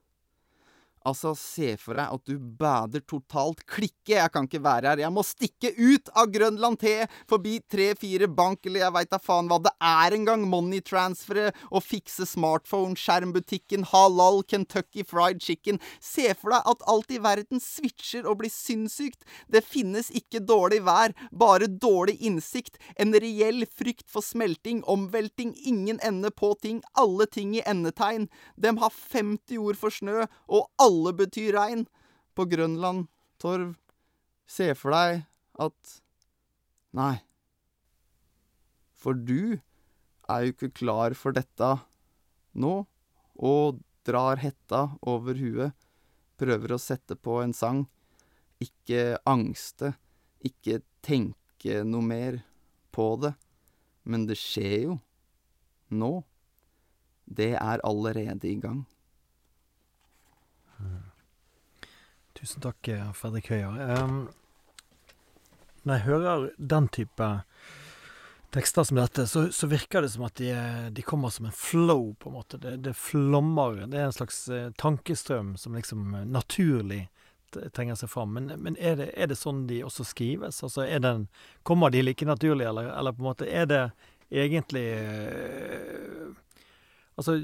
[1.04, 3.66] Altså, se for deg at du bader totalt.
[3.68, 5.02] Klikke, jeg kan ikke være her.
[5.04, 6.94] Jeg må stikke ut av Grønland T,
[7.28, 10.46] forbi tre-fire bank, eller jeg veit da faen hva det er engang.
[10.48, 15.82] Moneytransfere og fikse smartphone, skjermbutikken, halal, Kentucky fried chicken.
[16.00, 19.28] Se for deg at alt i verden switcher og blir sinnssykt.
[19.52, 22.80] Det finnes ikke dårlig vær, bare dårlig innsikt.
[22.96, 26.80] En reell frykt for smelting, omvelting, ingen ende på ting.
[26.96, 28.30] Alle ting i endetegn.
[28.56, 31.86] Dem har 50 ord for snø, og alle betyr regn.
[32.34, 33.76] På Grønland, Torv,
[34.50, 35.26] se for deg
[35.62, 36.00] at
[36.94, 37.18] Nei.
[38.94, 39.58] For du
[40.30, 41.70] er jo ikke klar for dette
[42.54, 42.74] nå,
[43.36, 45.74] og drar hetta over huet,
[46.38, 47.84] prøver å sette på en sang.
[48.62, 49.96] Ikke angste,
[50.46, 52.40] ikke tenke noe mer
[52.94, 53.34] på det.
[54.04, 54.98] Men det skjer jo.
[55.94, 56.14] Nå.
[57.24, 58.84] Det er allerede i gang.
[62.44, 63.78] Tusen takk, eh, Fredrik Høyer.
[65.84, 67.28] Når jeg hører den type
[68.52, 70.50] tekster som dette, så, så virker det som at de,
[70.92, 72.60] de, kommer som en flow, på en måte.
[72.60, 73.86] Det, det flommer.
[73.88, 77.06] Det er en slags uh, tankestrøm som liksom naturlig
[77.72, 78.36] trenger seg fram.
[78.36, 80.60] Men, men er, det, er, det, sånn de også skrives?
[80.68, 81.30] Altså, den,
[81.64, 83.84] kommer de like naturlig, eller, eller på en måte er det
[84.44, 86.43] egentlig uh,
[87.16, 87.36] Altså,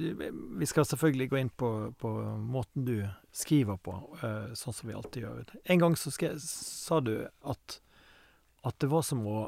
[0.58, 1.69] vi skal selvfølgelig gå inn på,
[2.01, 2.10] på
[2.41, 2.95] måten du
[3.36, 5.53] skriver på, uh, sånn som vi alltid gjør.
[5.69, 7.13] En gang så skrev, sa du
[7.45, 7.77] at,
[8.65, 9.43] at det var som å,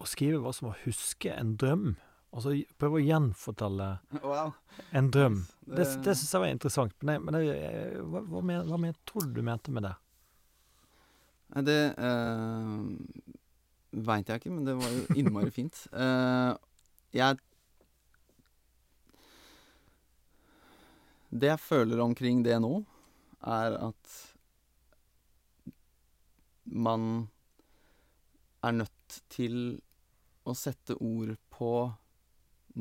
[0.00, 1.92] å skrive var som å huske en drøm.
[2.34, 3.90] Altså prøve å gjenfortelle
[4.24, 4.54] wow.
[4.96, 5.42] en drøm.
[5.60, 6.96] Det, det, det syns jeg var interessant.
[7.02, 9.94] Men, jeg, men jeg, eh, hva, hva, men, tror du du mente med det?
[11.54, 12.80] Nei, Det øh,
[14.08, 15.84] veit jeg ikke, men det var jo innmari fint.
[15.92, 16.56] Uh,
[17.20, 17.38] jeg
[21.34, 22.76] Det jeg føler omkring det nå,
[23.42, 24.12] er at
[26.64, 27.26] man
[28.64, 29.56] er nødt til
[30.46, 31.72] å sette ord på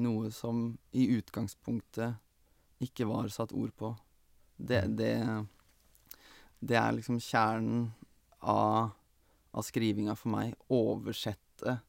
[0.03, 3.89] noe som i utgangspunktet ikke var satt ord på.
[4.55, 5.15] Det, det,
[6.61, 7.87] det er liksom kjernen
[8.39, 8.93] av,
[9.49, 10.53] av skrivinga for meg.
[10.69, 11.79] Oversette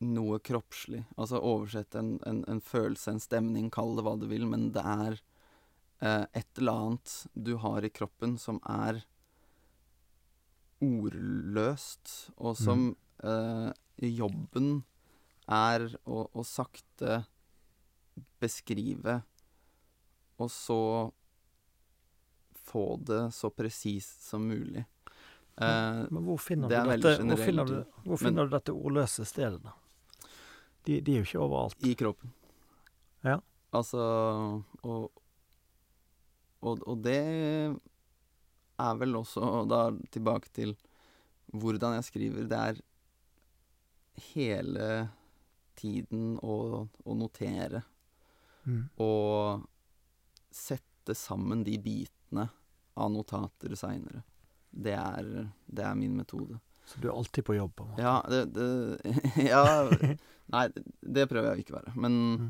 [0.00, 1.04] noe kroppslig.
[1.16, 4.84] Altså oversett en, en, en, følelse, en stemning, kall det hva du vil, men det
[4.84, 5.18] er
[6.00, 9.02] eh, et eller annet du har i kroppen som er
[10.80, 13.28] ordløst, og som mm.
[13.28, 14.70] eh, jobben
[15.50, 17.24] er å, å, sakte
[18.40, 19.18] beskrive,
[20.40, 20.80] og så
[22.70, 24.86] få det så presist som mulig.
[25.60, 29.28] Eh, men hvor finner, du dette, hvor finner, du, hvor finner men, du dette ordløse
[29.28, 29.76] stedet, da?
[30.86, 31.86] De, de, er jo ikke overalt.
[31.86, 32.32] I kroppen.
[33.26, 33.38] Ja.
[33.76, 34.00] Altså
[34.82, 35.10] og,
[36.60, 37.20] og, og, det
[38.80, 40.74] er vel også da tilbake til
[41.52, 42.48] hvordan jeg skriver.
[42.50, 42.80] Det er
[44.32, 44.88] hele
[45.78, 47.84] tiden å, å notere.
[48.64, 48.88] Mm.
[49.00, 49.68] Og
[50.50, 52.48] sette sammen de bitene
[53.00, 54.24] av notater seinere.
[54.70, 54.96] Det,
[55.66, 56.58] det er min metode.
[56.84, 57.72] Så du er alltid på jobb?
[57.76, 58.66] På ja, det, det,
[59.52, 59.62] ja
[60.50, 60.66] Nei,
[61.00, 61.94] det prøver jeg å ikke være.
[62.00, 62.48] Men, mm.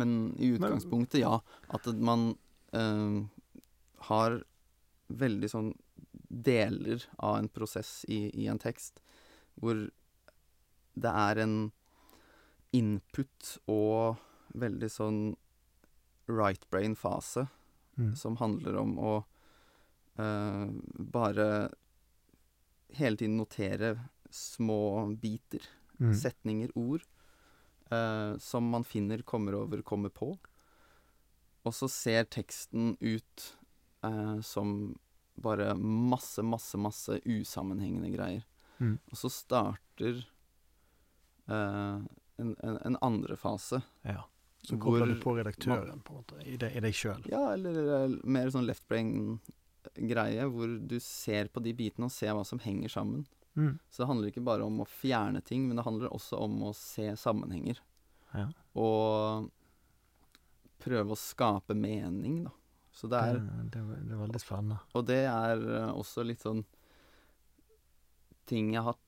[0.00, 1.38] men i utgangspunktet, ja.
[1.70, 2.32] At man
[2.76, 3.20] øh,
[4.10, 4.40] har
[5.10, 5.70] veldig sånn
[6.30, 9.00] deler av en prosess i, i, en tekst
[9.60, 9.88] hvor
[11.00, 11.56] det er en
[12.76, 14.20] input og
[14.60, 15.20] veldig sånn
[16.30, 17.48] right brain-fase
[17.98, 18.14] mm.
[18.18, 19.14] som handler om å
[20.22, 21.48] øh, bare
[22.94, 23.96] hele tiden notere
[24.30, 25.66] små biter,
[26.00, 26.14] mm.
[26.16, 27.04] setninger, ord,
[27.90, 30.32] eh, som man finner, kommer over, kommer på.
[31.62, 33.46] Og så ser teksten ut
[34.06, 34.98] eh, som
[35.40, 38.46] bare masse, masse, masse usammenhengende greier.
[38.80, 38.96] Mm.
[39.12, 40.22] Og så starter
[41.48, 42.00] eh,
[42.40, 43.82] en, en, en, andre fase.
[44.02, 44.24] Ja.
[44.62, 47.22] Så kobler du på redaktøren, på en måte, i, det, i deg sjøl?
[47.32, 49.38] Ja, eller, mer sånn left brain
[49.96, 53.24] greie hvor du ser på de bitene og ser hva som henger sammen.
[53.58, 53.78] Mm.
[53.90, 56.72] Så det handler ikke bare om å fjerne ting, men det handler også om å
[56.76, 57.80] se sammenhenger.
[58.32, 58.46] Ja.
[58.78, 59.50] Og
[60.80, 62.54] prøve å skape mening, da.
[62.92, 64.80] Så det er Det, det, er veldig spennende.
[64.98, 66.64] Og det er eh, også litt sånn
[68.50, 68.98] ting jeg har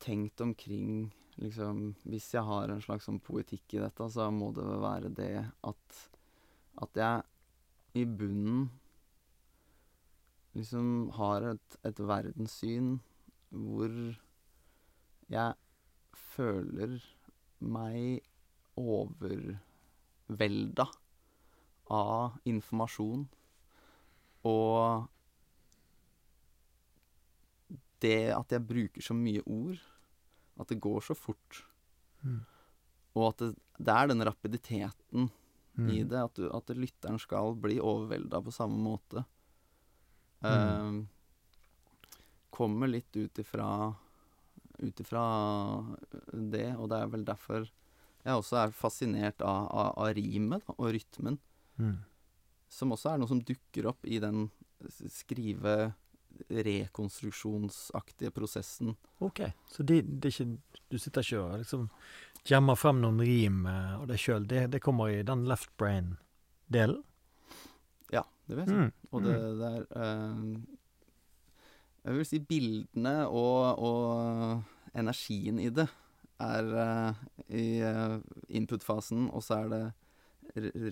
[0.00, 4.64] tenkt omkring liksom Hvis jeg har en slags sånn poetikk i dette, så må det
[4.64, 5.34] være det
[5.68, 5.98] at
[6.80, 7.22] at jeg
[7.96, 8.66] i bunnen
[10.56, 12.98] liksom har et, et verdenssyn
[13.50, 13.92] hvor
[15.32, 15.54] jeg
[16.36, 17.00] føler
[17.64, 18.20] meg
[18.76, 20.86] overvelda
[21.96, 23.24] av informasjon.
[24.46, 25.06] Og
[28.04, 29.80] det at jeg bruker så mye ord,
[30.60, 31.62] at det går så fort,
[32.22, 32.40] mm.
[33.16, 35.28] og at det, det, er den rapiditeten
[35.76, 35.90] mm.
[35.92, 39.24] i det, at, du, at lytteren skal bli overvelda på samme måte.
[40.44, 40.46] Mm.
[40.46, 41.04] Uh,
[42.56, 43.68] kommer litt ut ifra
[44.78, 45.24] ut ifra
[46.32, 47.64] det, og det er vel derfor
[48.26, 51.38] jeg også er fascinert av, av, av rimet og rytmen.
[51.78, 52.00] Mm.
[52.72, 54.48] Som også er noe som dukker opp i den
[55.12, 55.94] skrive
[56.50, 58.96] rekonstruksjonsaktige prosessen.
[59.24, 61.86] Ok, så det, det er ikke, du sitter ikke og liksom
[62.46, 64.46] jammer frem noen rim av deg sjøl.
[64.50, 66.16] Det, det, kommer i den left brain
[66.66, 67.00] delen?
[68.12, 68.82] Ja, det vil jeg si.
[68.82, 68.92] Mm.
[69.12, 70.42] Og det, det er eh,
[72.06, 75.88] Jeg vil si bildene og, og energien i det
[76.38, 77.14] er uh,
[77.50, 78.18] i eh,
[78.60, 79.84] input-fasen, og så er det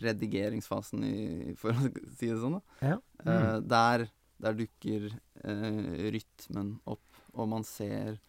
[0.03, 2.59] redigeringsfasen, i, for å si det sånn.
[2.59, 2.91] da.
[2.91, 2.99] Ja.
[3.25, 3.31] Mm.
[3.31, 4.07] Uh, der,
[4.45, 5.07] der dukker
[5.45, 5.83] eh,
[6.15, 8.21] rytmen opp, og man ser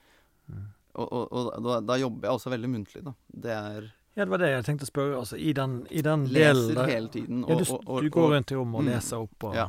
[0.46, 0.66] Mm.
[1.02, 3.12] Og, og, og da, da jobber jeg også veldig muntlig, da.
[3.34, 5.16] Det er Ja, det var det jeg tenkte å spørre.
[5.24, 7.40] Altså, I den, i den delen Leser der- hele tiden.
[7.50, 8.92] Ja, du, og, og, du går rundt i rommet og Mm.
[8.94, 9.66] leser opp og Ja.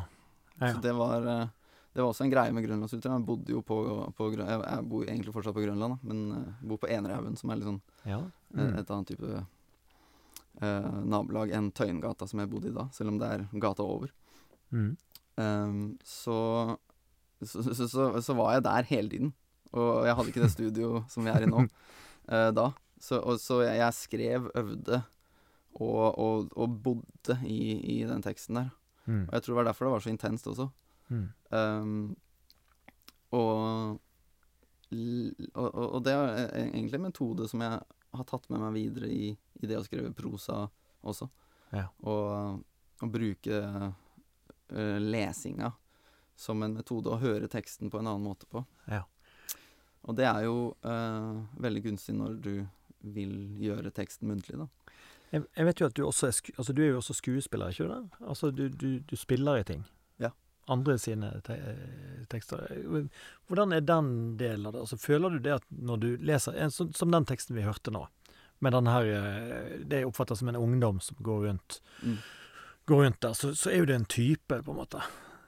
[0.61, 0.69] Ja.
[0.75, 1.49] Så det var, eh,
[1.97, 3.17] det var også en greie med grønlandsutøvere.
[3.17, 3.77] Jeg bodde jo på,
[4.19, 7.51] på Jeg jeg bor egentlig fortsatt på Grønland, da, men uh, bor på Enerhaugen, som
[7.51, 8.19] er litt sånn ja.
[8.21, 8.75] eh, Mm.
[8.81, 9.31] et annet type
[10.61, 14.13] uh, nabolag enn Tøyengata, som jeg bodde i da, selv om det er gata over.
[14.77, 14.93] Mm.
[15.41, 16.37] Um, så,
[17.41, 19.35] så, så, så, så var jeg der hele tiden.
[19.73, 22.71] Og jeg hadde ikke det studio som vi er i nå uh, da.
[23.01, 25.03] Så, og, så jeg, jeg skrev, øvde
[25.81, 28.75] og, og, og bodde i, i den teksten der.
[29.07, 29.27] Mm.
[29.29, 30.69] Og jeg tror det var derfor det var så intenst også.
[31.09, 31.27] Mm.
[31.51, 32.17] Um,
[33.37, 33.99] og,
[35.55, 37.81] og, og det er e- egentlig en metode som jeg
[38.17, 40.65] har tatt med meg videre i, i det å skrive prosa
[41.07, 41.29] også.
[41.75, 41.89] Ja.
[42.07, 42.63] Og,
[43.03, 45.73] og bruke uh, lesinga
[46.37, 48.63] som en metode å høre teksten på en annen måte på.
[48.91, 49.05] Ja.
[50.07, 52.55] Og det er jo uh, veldig gunstig når du
[53.07, 54.69] vil gjøre teksten muntlig, da.
[55.33, 57.89] Jeg, jeg vet jo at du også er altså du er jo også skuespiller, ikke
[57.91, 58.19] det?
[58.31, 59.83] Altså du, du, du spiller i ting.
[60.69, 61.55] Andre sine te
[62.29, 62.67] tekster.
[63.49, 64.09] Hvordan er den
[64.41, 64.81] delen av det?
[64.83, 67.93] Altså Føler du det at når du leser en, sånn- Som den teksten vi hørte
[67.95, 68.07] nå,
[68.61, 72.17] med den her eh, Det jeg oppfatter som en ungdom som går rundt, Mm.
[72.87, 75.01] går rundt der, så, så er jo det en type, på en måte.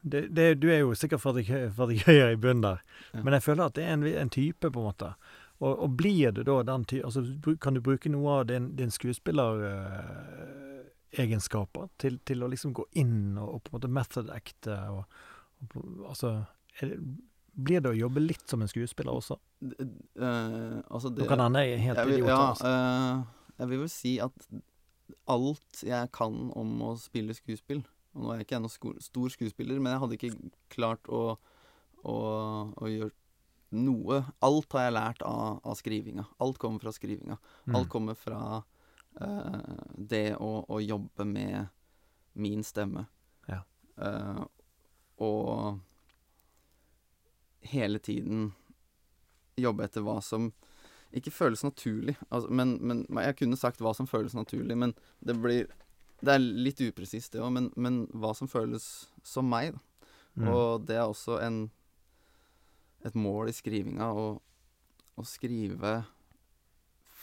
[0.02, 2.80] Det, det, du er jo sikkert fabrikøyer i bunnen der,
[3.14, 3.22] Ja.
[3.22, 5.10] men jeg føler at det er en, en type, på en måte.
[5.60, 7.24] Og, og blir du da den ty altså,
[7.60, 8.90] Kan du bruke noe av din, din
[11.08, 15.04] skuespilleregenskaper til, til å liksom gå inn og, og på en måte method-acte og,
[15.74, 16.44] og Altså
[16.80, 16.98] er
[17.58, 19.34] Blir det å jobbe litt som en skuespiller også?
[19.64, 22.28] Eh, altså det, Nå kan hende jeg er helt idiot.
[22.28, 24.48] ja, eh, jeg vil vel si at
[25.26, 27.80] alt jeg kan om å spille skuespill
[28.14, 31.34] Og nå er jeg ikke noen sko stor skuespiller, men jeg hadde ikke klart å,
[32.04, 32.16] å,
[32.78, 33.10] å gjøre
[33.74, 36.28] noe Alt har jeg lært av, av skrivinga.
[36.38, 37.40] Alt kommer fra skrivinga.
[37.66, 37.74] Mm.
[37.74, 38.62] Alt kommer fra
[39.18, 41.66] det å, å jobbe med
[42.38, 43.06] min stemme.
[43.48, 43.62] Ja.
[43.96, 44.42] Eh,
[45.18, 45.80] og
[47.66, 48.52] hele tiden
[49.58, 50.52] jobbe etter hva som
[51.14, 52.14] ikke føles naturlig.
[52.28, 55.66] Altså, men, men jeg kunne sagt hva som føles naturlig, men det blir
[56.18, 60.08] Det er litt upresist, det òg, men, men hva som føles som meg, da.
[60.38, 60.48] Mm.
[60.50, 61.70] Og det er også en,
[63.06, 64.24] et mål i skrivinga å,
[65.14, 65.92] å skrive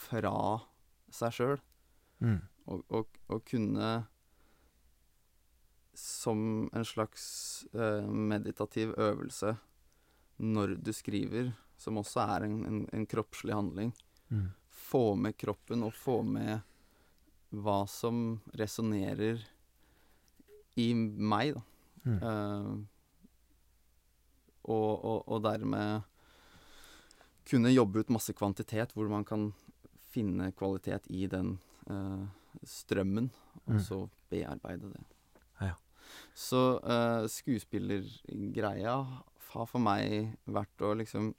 [0.06, 0.36] fra
[1.12, 1.60] seg sjøl.
[2.20, 2.40] Mm.
[2.66, 3.90] Og, og, og kunne
[5.96, 9.56] som en slags eh, meditativ øvelse
[10.36, 13.94] når du skriver, som også er en, en, en kroppslig handling,
[14.26, 14.48] Mm.
[14.68, 16.58] få med kroppen og få med
[17.54, 19.38] hva som resonnerer
[20.74, 21.62] i meg, da.
[22.02, 22.16] Mm.
[22.18, 22.72] Eh,
[24.66, 26.02] og, og, og dermed
[27.46, 29.52] kunne jobbe ut masse kvantitet, hvor man kan
[30.10, 31.60] finne kvalitet i den
[32.66, 33.30] strømmen,
[33.66, 33.80] og Mm.
[33.80, 35.04] så bearbeide det.
[35.60, 35.74] Ja.
[36.34, 38.96] Så uh, skuespillergreia
[39.52, 41.34] har for meg vært å liksom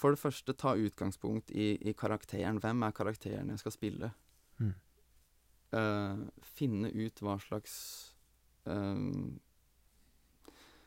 [0.00, 2.56] For det første ta utgangspunkt i, i karakteren.
[2.62, 4.08] Hvem er karakteren jeg skal spille?
[4.56, 4.70] Mm.
[5.76, 8.14] Uh, finne ut hva slags
[8.64, 9.36] uh,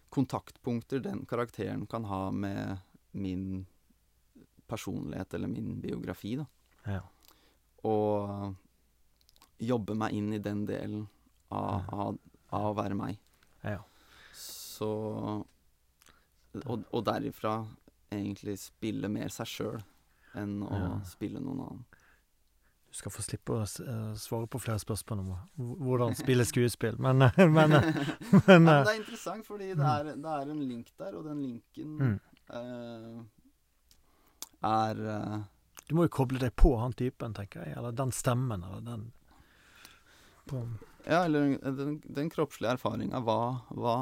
[0.10, 2.82] kontaktpunkter den karakteren kan ha med
[3.12, 3.68] min
[4.66, 6.34] personlighet eller min biografi.
[6.42, 6.48] Da.
[6.88, 7.02] Ja.
[7.84, 8.56] Og
[9.64, 11.08] jobbe meg inn i den delen
[11.52, 11.98] av, Ja.
[12.08, 12.18] av,
[12.52, 13.20] av å være meg.
[13.64, 13.80] ja.
[14.34, 15.46] Så
[16.66, 17.66] og, og derifra
[18.12, 19.82] egentlig spille mer seg sjøl
[20.38, 20.90] enn å Ja.
[21.06, 21.86] spille noen annen.
[22.90, 25.32] Du skal få slippe å eh, svare på flere spørsmål om
[25.82, 27.84] hvordan spille skuespill, men, men, men, eh,
[28.34, 31.16] Ja, men men eh, det er interessant, fordi det er, det er en link der,
[31.18, 32.20] og den linken mm.
[32.54, 33.24] uh,
[34.70, 35.40] er eh,
[35.90, 37.76] Du må jo koble deg på han typen, tenker jeg.
[37.78, 39.10] Eller den stemmen, eller den
[40.48, 40.62] på,
[41.08, 43.20] Ja, eller den, den kroppslige erfaringa.
[43.24, 43.38] Hva,
[43.76, 43.96] hva,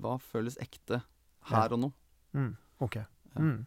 [0.00, 1.02] hva føles ekte
[1.50, 1.74] her Ja.
[1.76, 1.92] og nå?
[2.32, 2.96] mm, OK.
[2.96, 3.40] Ja.
[3.40, 3.66] Mm.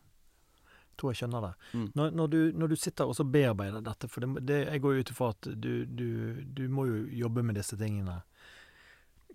[0.96, 1.54] Tror jeg skjønner det.
[1.74, 1.88] Mm.
[1.94, 4.94] Når, når, du, når du sitter og så bearbeider dette, for det, det, jeg går
[4.96, 6.08] jo ut ifra at du, du,
[6.56, 8.22] du må jo jobbe med disse tingene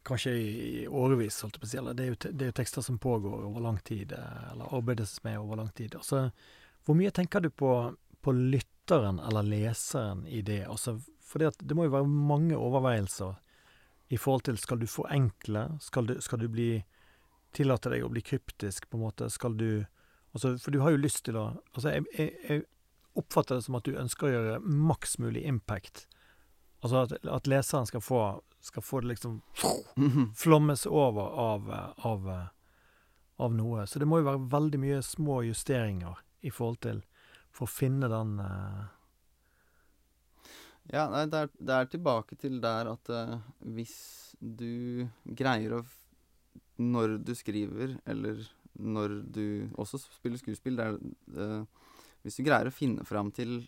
[0.08, 0.46] kanskje i,
[0.80, 1.82] i årevis, holdt jeg på å si.
[1.98, 5.60] Det er, jo, er tekster som pågår over lang tid, eh, eller arbeides med over
[5.60, 5.98] lang tid.
[5.98, 6.30] Altså,
[6.84, 10.64] hvor mye tenker du på, på lytteren eller leseren i det?
[10.66, 13.36] Altså, For det må jo være mange overveielser
[14.10, 16.70] i forhold til skal du forenkle, skal du, skal du bli
[17.54, 19.84] tillate deg å bli kryptisk, på en måte, skal du
[20.32, 22.64] altså, For du har jo lyst til å Altså, jeg, jeg, jeg
[23.18, 26.06] oppfatter det som at du ønsker å gjøre maks mulig impact.
[26.80, 28.20] Altså at, at leseren skal få,
[28.64, 29.40] skal få det liksom
[30.38, 31.70] flommes over av,
[32.06, 32.28] av,
[33.36, 33.86] av noe.
[33.86, 37.02] Så det må jo være veldig mye små justeringer i forhold til
[37.50, 38.88] For å finne den uh...
[40.90, 43.36] Ja, nei, det er, det er, tilbake til der at uh,
[43.76, 43.96] hvis
[44.40, 45.84] du greier å
[46.80, 48.40] Når du skriver, eller
[48.80, 50.96] når du også spiller skuespill, det er
[51.36, 51.80] uh,
[52.24, 53.62] hvis du greier å finne fram til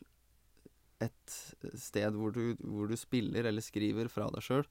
[1.02, 1.36] et
[1.80, 4.64] sted hvor du, hvor du spiller eller skriver fra deg sjøl,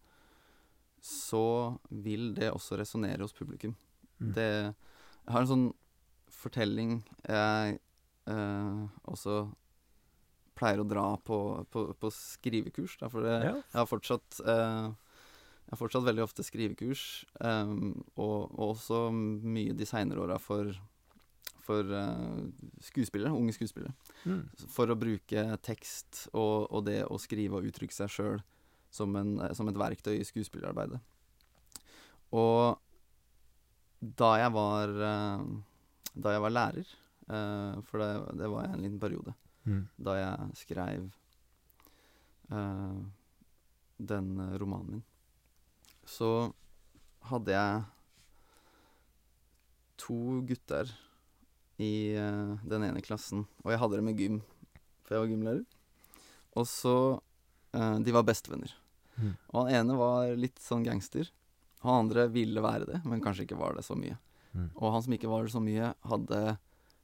[1.02, 3.74] så vil det også resonnere hos publikum.
[4.22, 4.34] Mm.
[4.38, 5.70] Det Jeg har en sånn
[6.32, 7.80] fortelling jeg
[8.30, 9.46] eh, også
[10.58, 11.40] pleier å dra på,
[11.74, 13.00] på, på skrivekurs.
[13.02, 13.56] Da, for det, ja.
[13.58, 14.92] jeg har fortsatt eh,
[15.72, 17.02] jeg har fortsatt veldig ofte skrivekurs,
[17.40, 17.76] eh,
[18.20, 20.74] og, og, også mye de seinere åra for
[21.62, 22.38] for eh,
[22.84, 23.94] skuespillere, unge skuespillere.
[24.26, 24.42] Mm.
[24.74, 28.40] For å bruke tekst og, og, det å skrive og uttrykke seg sjøl
[28.92, 29.16] som,
[29.56, 31.00] som, et verktøy i skuespillerarbeidet.
[32.36, 32.80] Og
[34.02, 35.42] da jeg var uh,
[36.12, 36.94] Da jeg var lærer,
[37.32, 38.12] uh, for det,
[38.42, 39.84] det, var en liten periode, mm.
[39.98, 41.10] da jeg skreiv
[44.12, 45.04] den romanen min,
[46.04, 46.52] så
[47.30, 47.84] hadde jeg
[50.02, 50.90] to gutter
[51.82, 53.46] i uh, den ene klassen.
[53.64, 54.40] Og jeg hadde det med gym,
[55.06, 55.66] for jeg var gymlærer.
[56.60, 58.74] Og så uh, De var bestevenner.
[59.18, 59.36] Mm.
[59.52, 61.30] Og han ene var litt sånn gangster.
[61.86, 64.18] Han andre ville være det, men kanskje ikke var det så mye.
[64.54, 64.70] Mm.
[64.76, 66.42] Og han som ikke var det så mye, hadde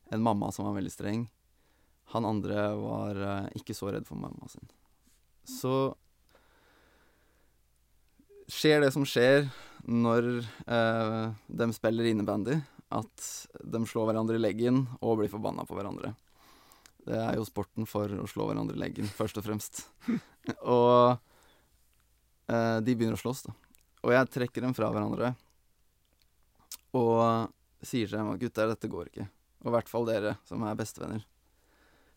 [0.10, 1.28] en mamma som var veldig streng.
[2.14, 4.68] Han andre var uh, ikke så redd for mamma sin.
[5.48, 5.96] Så
[8.48, 9.50] skjer det som skjer
[9.88, 12.58] når eh, de spiller innebandy,
[12.92, 13.28] at
[13.64, 16.14] de slår hverandre i leggen og blir forbanna på hverandre.
[17.08, 19.86] Det er jo sporten for å slå hverandre i leggen, først og fremst.
[20.76, 21.16] og
[22.52, 23.56] eh, de begynner å slåss, da.
[24.08, 25.34] Og jeg trekker dem fra hverandre
[26.96, 27.52] og
[27.84, 29.28] sier til dem at gutter, dette går ikke.
[29.68, 31.26] Og i hvert fall dere som er bestevenner.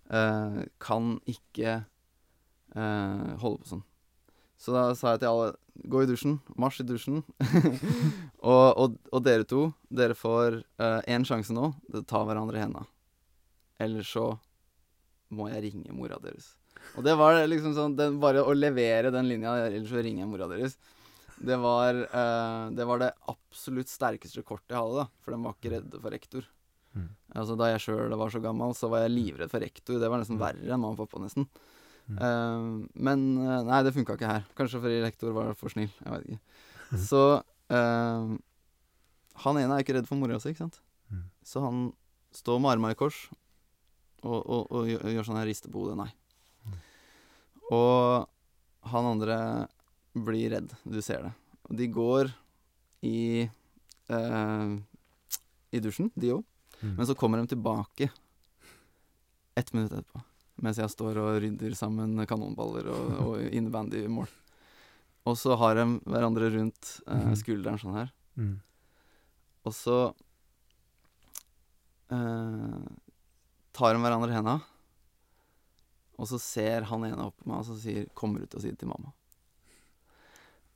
[0.06, 3.82] Eh, kan ikke eh, holde på sånn.
[4.60, 5.50] Så da sa jeg til alle
[5.90, 6.36] gå i dusjen.
[6.60, 7.24] Marsj i dusjen.
[8.52, 10.60] og, og, og, dere to, dere får
[11.08, 11.72] én uh, sjanse nå.
[12.04, 12.84] Ta hverandre i henda.
[13.80, 14.34] Eller så
[15.32, 16.52] må jeg ringe mora deres.
[16.98, 20.30] Og det var liksom sånn den, Bare å levere den linja, eller så ringer jeg
[20.30, 20.76] mora deres.
[21.40, 25.24] Det var, uh, det var det absolutt sterkeste kortet jeg hadde, da.
[25.24, 26.50] For de var ikke redde for rektor.
[27.30, 27.40] Mm.
[27.40, 29.98] Altså Da jeg sjøl var så gammel, så var jeg livredd for rektor.
[30.02, 30.42] Det var nesten mm.
[30.42, 31.46] verre enn mamma og pappa, nesten.
[32.10, 34.46] Uh, men uh, nei, det funka ikke her.
[34.58, 35.92] Kanskje fordi rektor var for snill.
[36.02, 36.40] Jeg vet ikke.
[36.90, 37.02] Mm.
[37.06, 38.32] Så uh,
[39.44, 40.80] han ene er ikke redd for mora si, ikke sant.
[41.10, 41.28] Mm.
[41.46, 41.84] Så han
[42.34, 43.24] står med arma i kors
[44.22, 45.98] og, og, og gjør, gjør sånn her riste på hodet.
[46.00, 46.10] Nei.
[46.66, 46.80] Mm.
[47.78, 49.38] Og han andre
[50.18, 50.74] blir redd.
[50.82, 51.32] Du ser det.
[51.70, 52.34] Og de går
[53.06, 53.20] i
[55.70, 56.42] i dusjen, de òg.
[56.80, 56.96] Mm.
[56.96, 58.10] Men så kommer de tilbake
[59.54, 60.24] ett minutt etterpå
[60.60, 64.32] mens jeg står og rydder sammen kanonballer og, og mål.
[65.28, 68.10] Og så har de hverandre rundt eh, skulderen sånn her.
[68.40, 68.58] Mm.
[69.68, 69.98] Og så
[72.12, 72.90] eh,
[73.76, 74.58] tar de hverandre i henda,
[76.20, 78.76] og så ser han ene opp på meg og så sier, kommer ut og sier
[78.76, 79.12] det til mamma.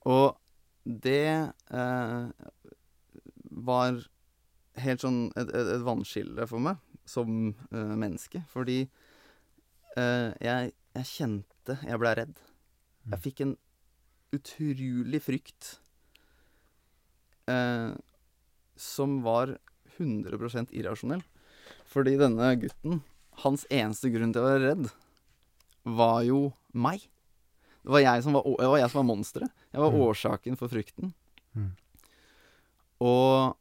[0.09, 0.37] Og
[0.85, 2.49] det eh,
[3.69, 4.01] var
[4.83, 8.43] helt sånn et, et, et vannskille for meg som uh, menneske.
[8.51, 8.83] Fordi
[9.95, 12.35] Uh, jeg, jeg, kjente jeg ble redd.
[13.05, 13.23] Jeg mm.
[13.23, 13.53] fikk en
[14.35, 15.69] utrolig frykt
[17.47, 17.95] uh,
[18.75, 19.55] som var
[19.95, 21.23] 100% irrasjonell.
[21.87, 23.05] Fordi denne gutten,
[23.45, 24.91] hans eneste grunn til å være redd,
[25.87, 27.07] var jo meg.
[27.85, 29.67] Det var jeg som var, var, var monsteret.
[29.71, 30.03] Jeg var mm.
[30.09, 31.15] årsaken for frykten.
[31.55, 31.71] Mm.
[33.05, 33.55] Og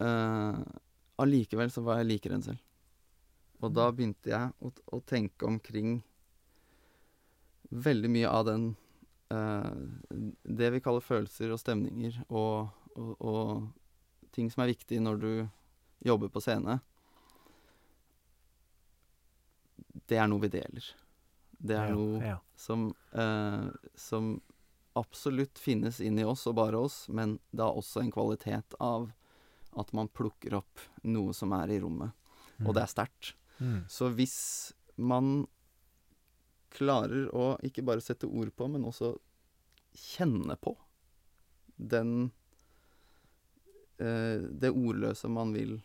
[0.00, 0.60] uh,
[1.20, 2.60] allikevel så var jeg like redd selv.
[3.60, 5.98] Og da begynte jeg å, å tenke omkring
[7.70, 8.70] veldig mye av den
[9.32, 9.72] uh,
[10.42, 13.68] Det vi kaller følelser og stemninger, og, og, og,
[14.34, 15.32] ting som er viktig når du
[16.06, 16.78] jobber på scene.
[20.08, 20.86] Det er noe vi deler.
[21.60, 22.36] Det er ja, noe ja.
[22.56, 24.38] Som, uh, som
[24.98, 29.10] absolutt finnes inni oss og bare oss, men det har også en kvalitet av
[29.78, 32.10] at man plukker opp noe som er i rommet.
[32.58, 32.66] Mm.
[32.66, 33.34] Og det er sterkt.
[33.60, 33.84] Mm.
[33.88, 34.38] Så hvis
[34.96, 35.46] man
[36.74, 39.14] klarer å ikke bare sette ord på, men også
[39.96, 40.76] kjenne på
[41.80, 42.30] den
[43.98, 45.78] eh, Det ordløse man vil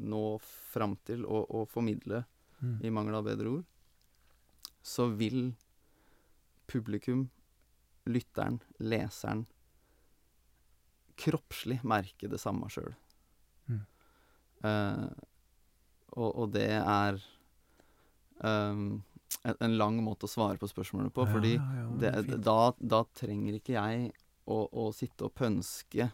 [0.00, 2.24] nå fram til og, og formidle,
[2.64, 2.78] Mm.
[2.86, 3.64] i mangel av bedre ord,
[4.82, 5.54] så vil
[6.70, 7.26] publikum,
[8.08, 9.44] lytteren, leseren
[11.20, 12.94] kroppslig merke det samme sjøl.
[14.64, 15.06] Eh,
[16.14, 17.18] og, og det er
[18.38, 19.02] um,
[19.44, 23.02] en, en lang måte å svare på spørsmålet på, fordi ja, ja, det, da, da
[23.18, 24.12] trenger ikke jeg
[24.46, 26.10] å, å sitte og pønske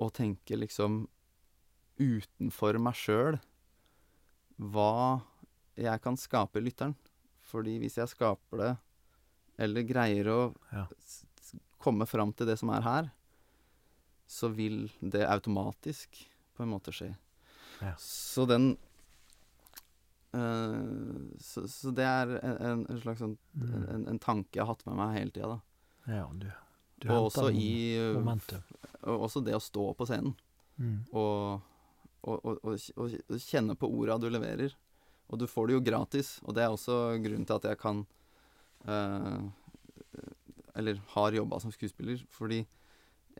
[0.00, 1.02] og tenke liksom
[2.00, 3.38] utenfor meg sjøl
[4.60, 5.20] hva
[5.80, 6.94] jeg kan skape i lytteren.
[7.50, 8.70] Fordi hvis jeg skaper det,
[9.60, 10.40] eller greier å
[10.72, 10.86] Ja.
[11.80, 13.10] komme fram til det som er her,
[14.30, 16.20] så vil det automatisk
[16.54, 17.14] på en måte skje.
[17.80, 17.94] Ja.
[17.98, 18.72] Så den
[20.34, 23.86] uh, så, så det er en, en, slags sånn Mm.
[23.94, 25.48] en, en tanke jeg har hatt med meg hele tida.
[25.56, 26.12] da.
[26.20, 26.46] Ja, du,
[27.02, 28.20] du Og også i uh,
[29.02, 30.36] og Også det å stå på scenen
[30.80, 31.02] Mm.
[31.12, 31.60] og,
[32.24, 34.72] og, og, og, og og kjenne på orda du leverer.
[35.28, 38.00] Og du får det jo gratis, og det er også grunnen til at jeg kan
[38.88, 39.44] uh,
[40.74, 42.62] Eller har jobba som skuespiller, fordi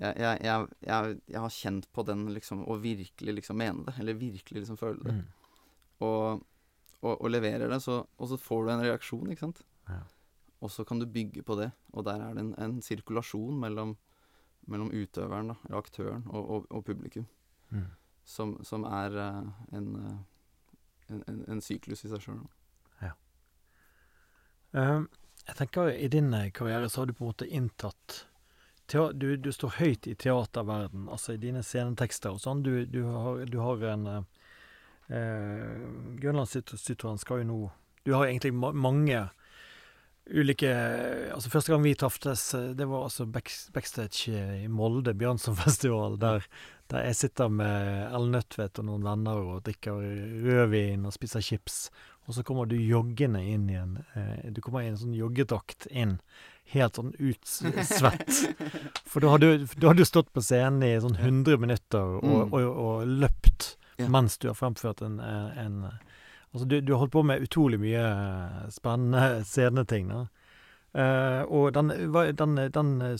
[0.01, 4.17] jeg, jeg, jeg, jeg, har kjent på den liksom Å virkelig liksom mene det, eller
[4.17, 5.17] virkelig liksom føle det.
[5.19, 5.27] Mm.
[6.07, 6.45] Og,
[7.03, 9.61] og, og leverer det, så, og så får du en reaksjon, ikke sant.
[9.91, 10.01] Ja.
[10.61, 13.95] Og så kan du bygge på det, og der er det en, en sirkulasjon mellom,
[14.73, 17.29] mellom utøveren, da, aktøren, og, og, og publikum,
[17.71, 17.85] Mm.
[18.27, 19.85] som, som er eh, en,
[21.07, 22.41] en, en, en syklus i seg sjøl.
[24.73, 25.09] Um,
[25.49, 28.25] jeg tenker I din karriere så har du på en måte inntatt
[28.93, 32.63] du, du står høyt i teaterverden, altså i dine scenetekster og sånn.
[32.67, 34.23] Du, du, har, du har en eh,
[35.17, 35.85] eh,
[36.21, 37.61] Grønlandssytteren skal jo nå
[38.07, 39.29] Du har egentlig ma mange
[40.31, 40.71] ulike
[41.35, 46.47] Altså Første gang vi traftes, eh, det var altså back, backstage i Molde, Bjørnsonfestival, der,
[46.93, 49.99] der jeg sitter med Ellen Nødtvedt og noen venner og drikker
[50.47, 51.89] rødvin og spiser chips.
[52.29, 55.89] Og så kommer du joggende inn i en eh, Du kommer i en sånn joggedrakt
[55.91, 56.19] inn,
[56.73, 58.31] helt sånn utsvett.
[59.11, 62.25] For da har du, da har du stått på scenen i sånn 100 minutter og,
[62.25, 62.53] Mm.
[62.53, 64.09] og, og løpt Ja.
[64.09, 65.83] mens du har fremført en, eh, en
[66.53, 70.25] Altså, du, du har holdt på med utrolig mye eh, spennende sceneting, da.
[70.91, 71.93] Uh, og den,
[72.35, 73.15] den, den eh,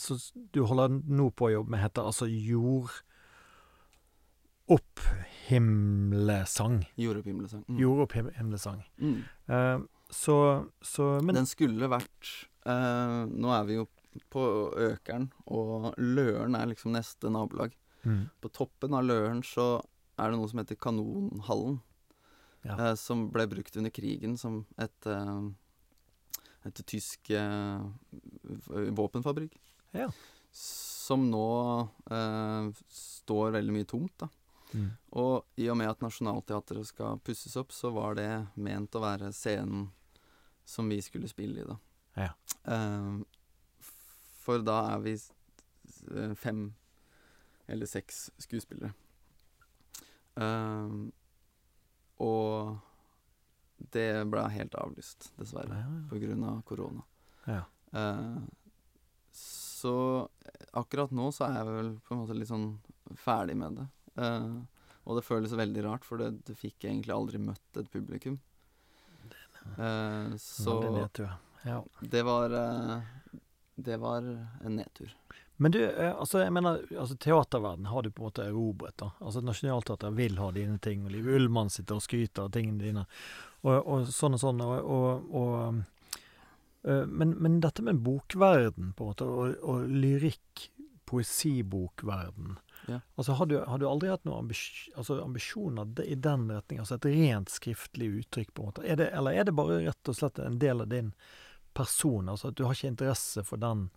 [0.51, 2.91] du holder nå på å jobbe med, heter altså Jord...
[5.51, 6.85] Opphimlesang.
[6.99, 7.65] Jordopphimlesang.
[7.69, 7.79] Mm.
[7.81, 8.83] Jordopphimlesang.
[8.99, 9.23] Mm.
[9.51, 9.81] Uh,
[10.11, 13.87] så, så Men Den skulle vært eh, Nå er vi jo
[14.33, 14.43] på
[14.75, 17.77] Økeren, og Løren er liksom neste nabolag.
[18.03, 19.83] mm, På toppen av Løren så
[20.19, 21.81] er det noe som heter Kanonhallen.
[22.63, 22.75] Ja.
[22.77, 25.47] Uh, som ble brukt under krigen som et, uh,
[26.69, 27.31] et tysk
[28.99, 29.55] våpenfabrikk.
[29.97, 30.11] Ja.
[30.53, 31.89] Som nå
[32.91, 34.29] står veldig mye tomt, da.
[34.75, 34.91] mm,
[35.23, 38.29] Og i og med at Nationaltheatret skal pusses opp, så var det
[38.61, 39.89] ment å være scenen
[40.69, 41.79] som vi skulle spille i, da.
[42.21, 42.31] Ja.
[42.75, 43.23] Eh,
[44.41, 46.69] for da er vi eh, fem
[47.71, 48.93] eller seks skuespillere.
[50.41, 50.95] Eh,
[52.21, 52.79] og
[53.95, 57.07] det ble helt avlyst, dessverre, ja, på grunn av korona.
[57.49, 57.65] ja.
[57.93, 58.41] Eh,
[59.33, 60.29] så
[60.77, 62.67] akkurat nå så er jeg vel på en måte litt sånn
[63.17, 63.87] ferdig med det.
[64.21, 64.59] Eh,
[65.09, 68.37] og det føles veldig rart, for det, det fikk egentlig aldri møtt et publikum.
[69.79, 70.77] Eh, så.
[71.67, 71.85] Ja.
[72.01, 72.99] det var eh,
[73.75, 74.25] Det var
[74.65, 75.15] en nedtur.
[75.61, 79.11] Men du, eh, altså jeg mener, altså teaterverden har du på en måte erobret, da.
[79.21, 83.03] Altså Nationaltheatret vil ha dine ting, og Liv Ullmann sitter og skryter av tingene dine,
[83.61, 89.05] og, og sånn og sånn, og, og, og eh, men, men dette med bokverden, på
[89.05, 90.71] en måte, og, og lyrikk,
[91.11, 92.57] poesibokverden
[92.87, 93.01] Ja.
[93.15, 94.63] Altså har du, har du aldri hatt noen ambis
[94.97, 96.81] altså, ambisjoner i den retning?
[96.81, 98.85] Altså et rent skriftlig uttrykk, på en måte?
[98.89, 101.13] Er det, eller er det bare rett og slett en del av din
[101.75, 102.29] person?
[102.29, 103.89] Altså at du har ikke interesse for den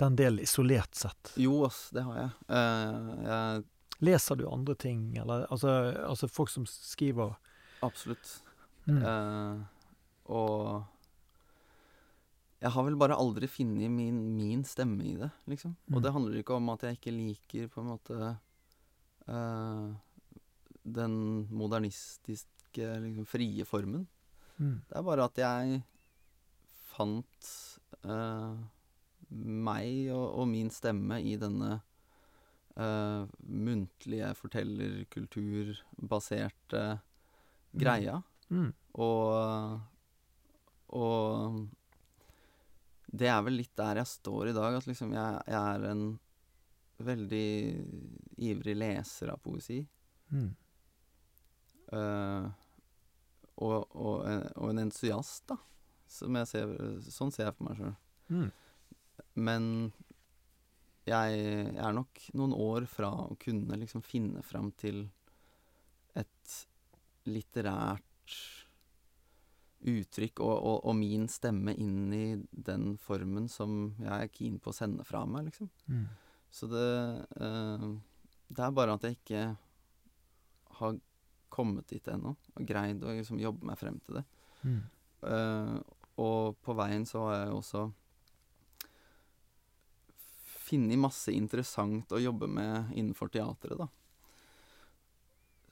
[0.00, 1.34] den delen isolert sett.
[1.38, 2.30] Jo, ass, det har jeg.
[2.48, 3.68] Uh, jeg
[4.02, 5.70] Leser du andre ting, eller altså,
[6.08, 7.36] altså folk som skriver
[7.86, 8.32] absolutt.
[8.88, 8.98] mm.
[8.98, 9.60] Uh,
[10.34, 10.82] og
[12.62, 15.76] jeg har vel bare aldri funnet min, min stemme i det, liksom.
[15.86, 15.94] Mm.
[15.94, 18.18] Og det handler ikke om at jeg ikke liker på en måte
[19.30, 19.86] uh,
[20.82, 21.16] den
[21.54, 24.08] modernistiske, liksom, frie formen.
[24.58, 24.76] Mm.
[24.88, 25.80] Det er bare at jeg
[26.92, 27.48] fant
[28.04, 28.54] eh,
[29.32, 31.80] meg og, og min stemme i denne
[32.76, 36.82] eh, muntlige fortellerkulturbaserte
[37.72, 38.18] greia.
[38.52, 38.72] Mm.
[39.00, 39.80] Og,
[40.92, 41.66] og
[43.12, 46.04] det er vel litt der jeg står i dag, at liksom jeg, jeg er en
[47.02, 47.48] veldig
[48.46, 49.80] ivrig leser av poesi.
[50.32, 50.50] Mm.
[51.92, 52.44] Uh,
[53.60, 55.56] og, og, en- og en entusiast, da.
[56.12, 56.72] Som jeg ser,
[57.08, 57.94] sånn ser jeg på meg sjøl.
[58.32, 58.48] Mm.
[59.48, 59.68] Men
[61.08, 65.06] jeg, jeg er nok noen år fra å kunne liksom finne fram til
[66.18, 66.58] et
[67.26, 68.36] litterært
[69.82, 74.70] uttrykk og, og, og min stemme inn i den formen som jeg er keen på
[74.70, 75.70] å sende fra meg, liksom.
[75.90, 76.04] Mm.
[76.52, 76.88] Så det
[77.40, 77.86] eh,
[78.52, 79.42] Det er bare at jeg ikke
[80.78, 80.98] har
[81.52, 84.24] kommet dit ennå, og greid å liksom jobbe meg frem til det.
[84.62, 84.78] Mm.
[85.28, 85.76] Eh,
[86.20, 87.86] og på veien så har jeg også
[90.72, 93.88] funnet masse interessant å jobbe med innenfor teatret, da.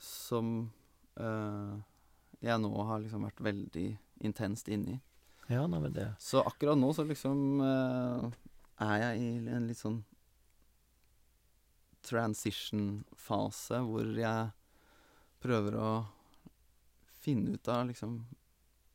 [0.01, 0.71] Som
[1.21, 1.77] øh,
[2.41, 3.87] jeg nå har liksom vært veldig
[4.25, 5.01] intenst inne i.
[5.51, 8.31] Ja, nei, men det Så akkurat nå så liksom øh,
[8.81, 10.03] er jeg i en litt sånn
[12.07, 14.53] transition-fase hvor jeg
[15.41, 15.91] prøver å
[17.21, 18.23] finne ut av liksom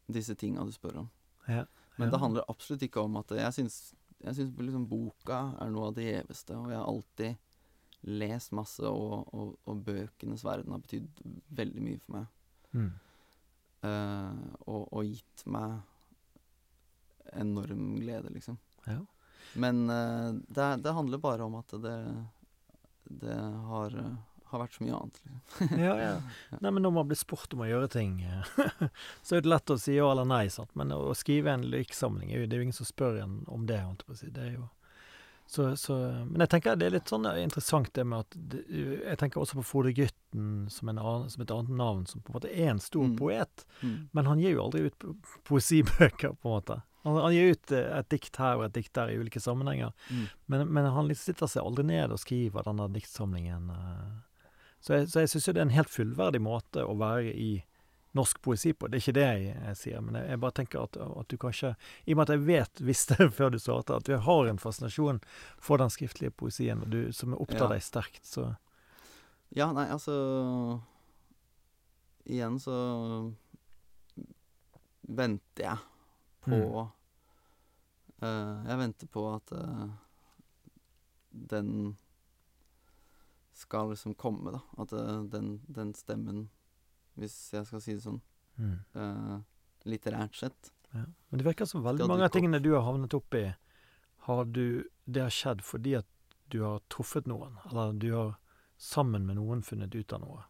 [0.09, 1.11] disse tinga du spør om.
[1.47, 1.65] Ja.
[1.95, 3.79] Men det handler absolutt ikke om at jeg syns,
[4.19, 7.41] jeg syns liksom boka er noe av det gjeveste, og jeg har alltid
[8.05, 11.23] lest masse, og, og, og bøkenes verden har betydd
[11.57, 12.27] veldig mye for meg.
[12.75, 12.91] Mm.
[13.85, 15.79] Uh, og, og gitt meg
[17.35, 18.59] enorm glede, liksom.
[18.85, 18.99] Ja.
[19.61, 21.97] Men uh, det, det handler bare om at det,
[23.25, 23.39] det
[23.69, 24.13] har, eh,
[24.55, 25.19] har vært så mye annet.
[25.25, 25.79] Liksom.
[25.85, 26.13] ja, ja.
[26.61, 28.15] Nei, men når man blir spurt om å gjøre ting,
[29.25, 30.71] så er det lett å si ja eller nei, sant.
[30.79, 33.83] Men å skrive en lyrikksamling, det er jo ingen som spør en om det.
[34.31, 34.69] Det er jo
[35.45, 35.93] så, så,
[36.25, 39.59] men jeg tenker det er litt sånn interessant det med at det, Jeg tenker også
[39.59, 42.81] på Frode Grytten som, annen, som et annet navn, som på en måte er en
[42.81, 43.13] stor Mm.
[43.19, 43.65] poet.
[43.83, 43.93] Mm.
[44.17, 45.05] Men han gir jo aldri ut
[45.45, 46.79] poesibøker, på en måte.
[47.05, 49.93] Han, han gir ut eh, et dikt her og et dikt der i ulike sammenhenger.
[50.09, 50.25] Mm.
[50.49, 53.69] Men, men han liksom sitter seg aldri ned og skriver denne diktsamlingen.
[53.69, 54.07] eh.
[54.85, 57.49] Så jeg, så jeg syns jo det er en helt fullverdig måte å være i
[58.15, 58.87] norsk poesi på.
[58.87, 61.35] Det er ikke det jeg, jeg sier, men jeg, jeg bare tenker at, at du
[61.41, 61.71] kanskje
[62.05, 65.19] I og med at jeg vet, visste før du svarte, at du har en fascinasjon
[65.57, 67.71] for den skriftlige poesien, og du, som opptar Ja.
[67.73, 68.53] deg sterkt, så
[69.55, 70.13] Ja, nei, altså
[72.25, 72.77] Igjen så
[75.05, 75.83] venter jeg
[76.45, 76.57] på
[78.21, 79.85] eh, Jeg venter på at uh,
[81.29, 81.95] den
[83.55, 84.61] skal liksom komme, da.
[84.83, 86.47] At eh, den, den stemmen,
[87.19, 88.21] hvis jeg skal si det sånn,
[88.59, 88.73] mm.
[88.99, 89.37] uh,
[89.87, 91.03] litterært sett ja.
[91.29, 93.49] Men det virker som veldig mange av tingene du har havnet opp i,
[94.27, 96.07] har du Det har skjedd fordi at
[96.53, 98.35] du har truffet noen, eller du har
[98.77, 100.43] sammen med noen funnet ut av noe.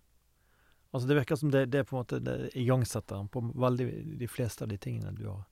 [0.91, 3.87] Altså Det virker som det, det er på en måte det igangsetteren på veldig
[4.19, 5.43] de fleste av de tingene du har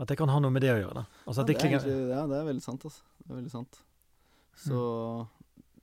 [0.00, 0.94] At det kan ha noe med det å gjøre.
[0.94, 3.04] da Altså ja, det det er egentlig, ja, det er veldig sant, altså.
[3.18, 3.80] Det er veldig sant.
[4.54, 4.78] Så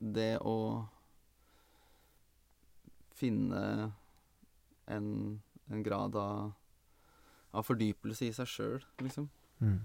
[0.01, 0.57] det å
[3.21, 3.61] finne
[4.89, 5.07] en,
[5.69, 6.51] en grad av,
[7.53, 9.29] av fordypelse i seg sjøl, liksom,
[9.61, 9.79] mm.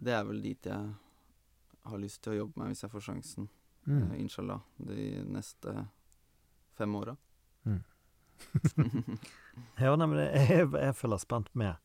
[0.00, 0.94] det er vel dit jeg
[1.82, 3.50] har lyst til å jobbe meg hvis jeg får sjansen.
[3.84, 4.02] Mm.
[4.02, 4.60] eh, inshallah.
[4.78, 5.86] De neste
[6.78, 7.16] fem åra.
[9.76, 11.76] Ja, nei, men jeg, jeg følger spent med,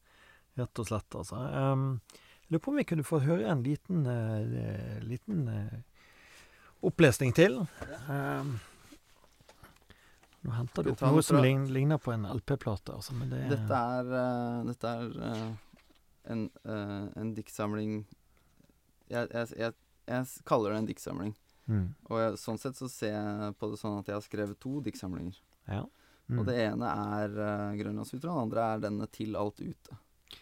[0.56, 1.16] rett og slett.
[1.20, 1.36] altså.
[1.36, 2.00] Um,
[2.46, 5.74] jeg lurer på om vi kunne få høre en liten, uh, liten eh,
[6.86, 7.60] opplesning til.
[8.10, 8.60] Um,
[10.46, 14.62] nå henter du opp noe som ligner på en LP-plate, altså, det Dette er, uh,
[14.68, 15.50] dette er uh,
[16.32, 18.00] en, uh, en diktsamling
[19.08, 19.74] jeg, jeg, jeg,
[20.08, 21.34] jeg kaller det en diktsamling.
[21.72, 24.60] mm, Og jeg, sånn sett så ser jeg på det sånn at jeg har skrevet
[24.60, 25.38] to diktsamlinger.
[25.68, 25.86] Ja.
[26.28, 26.42] Mm.
[26.42, 29.96] Og det ene er uh, 'Grønlandssutra', og det andre er denne 'Til alt ute'.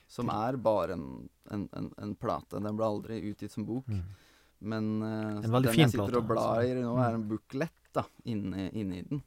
[0.10, 2.58] Som Til- er bare en, en, en, en plate.
[2.58, 3.88] Den ble aldri utgitt som bok.
[3.88, 4.02] Mm.
[4.60, 6.72] Men uh, den jeg sitter plate, og blar altså.
[6.72, 9.24] i nå, er en booklet da, inni, inni den.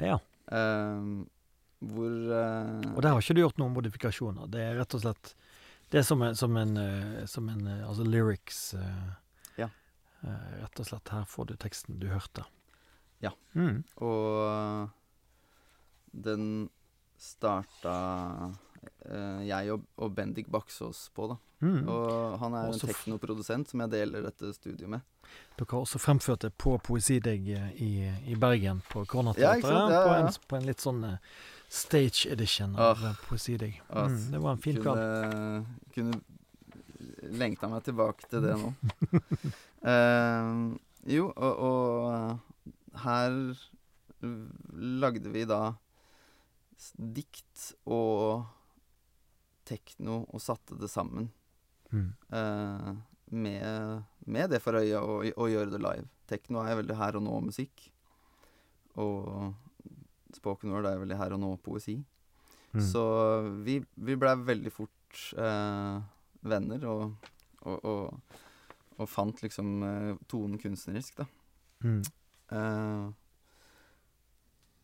[0.00, 0.18] ja.
[0.46, 1.24] Uh,
[1.86, 4.48] hvor uh, Og der har ikke du gjort noen modifikasjoner.
[4.48, 5.32] Det er rett og slett
[5.92, 8.60] Det er som en, som en, eh, som en Altså lyrics
[9.60, 9.68] Ja.
[10.22, 11.12] Rett og slett.
[11.12, 12.46] Her får du teksten du hørte.
[13.20, 13.34] Ja.
[13.52, 13.84] Mm.
[14.02, 14.88] Og
[16.16, 16.48] den
[17.20, 17.96] starta
[19.46, 21.36] jeg og, og Bendik Baksås på, da.
[21.64, 21.88] Mm.
[21.88, 25.04] Og han er Også en teknoprodusent som jeg deler dette studiet med.
[25.56, 27.92] Dere har også fremført det på Poesidigg eh, i,
[28.28, 29.38] i Bergen, på sant?
[29.40, 30.48] Ja, på, ja, en, ja.
[30.48, 31.36] på en litt sånn eh,
[31.72, 33.80] stage edition av ah, eh, Poesidigg.
[33.88, 35.00] Åh, Mm, det var en fin kveld.
[35.00, 35.64] kunne,
[35.94, 38.74] kunne lengta meg tilbake til det nå.
[39.86, 40.76] uh,
[41.16, 43.40] jo, og, og her
[44.76, 45.62] lagde vi da
[46.96, 48.44] dikt og
[49.66, 51.30] tekno og satte det sammen.
[51.92, 52.08] Mm.
[52.34, 52.94] eh,
[53.30, 56.06] med, med det for øye å, å gjøre det live.
[56.30, 57.86] Tekno er veldig her og nå-musikk.
[59.02, 59.54] Og
[60.36, 61.98] spoken word er veldig her og nå-poesi.
[62.76, 62.82] Mm.
[62.84, 63.02] Så
[63.66, 65.98] vi, vi blei veldig fort eh,
[66.46, 67.30] venner, og,
[67.64, 68.40] og, og,
[68.98, 71.28] og fant liksom eh, tonen kunstnerisk, da.
[71.86, 72.02] Mm.
[72.56, 73.06] Eh,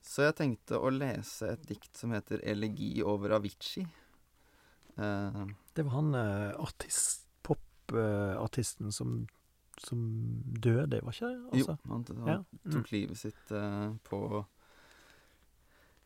[0.02, 3.86] så jeg tenkte å lese et dikt som heter 'Elegi over Avicii'.
[4.98, 9.26] Eh, Det var han eh, artist, popartisten som,
[9.80, 10.02] som
[10.60, 11.38] døde, var ikke det?
[11.38, 12.38] jo, Altså, han, han ja.
[12.64, 12.72] Mm.
[12.76, 14.22] tok livet sitt eh, på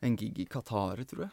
[0.01, 1.31] en gig i Qatar, tror jeg.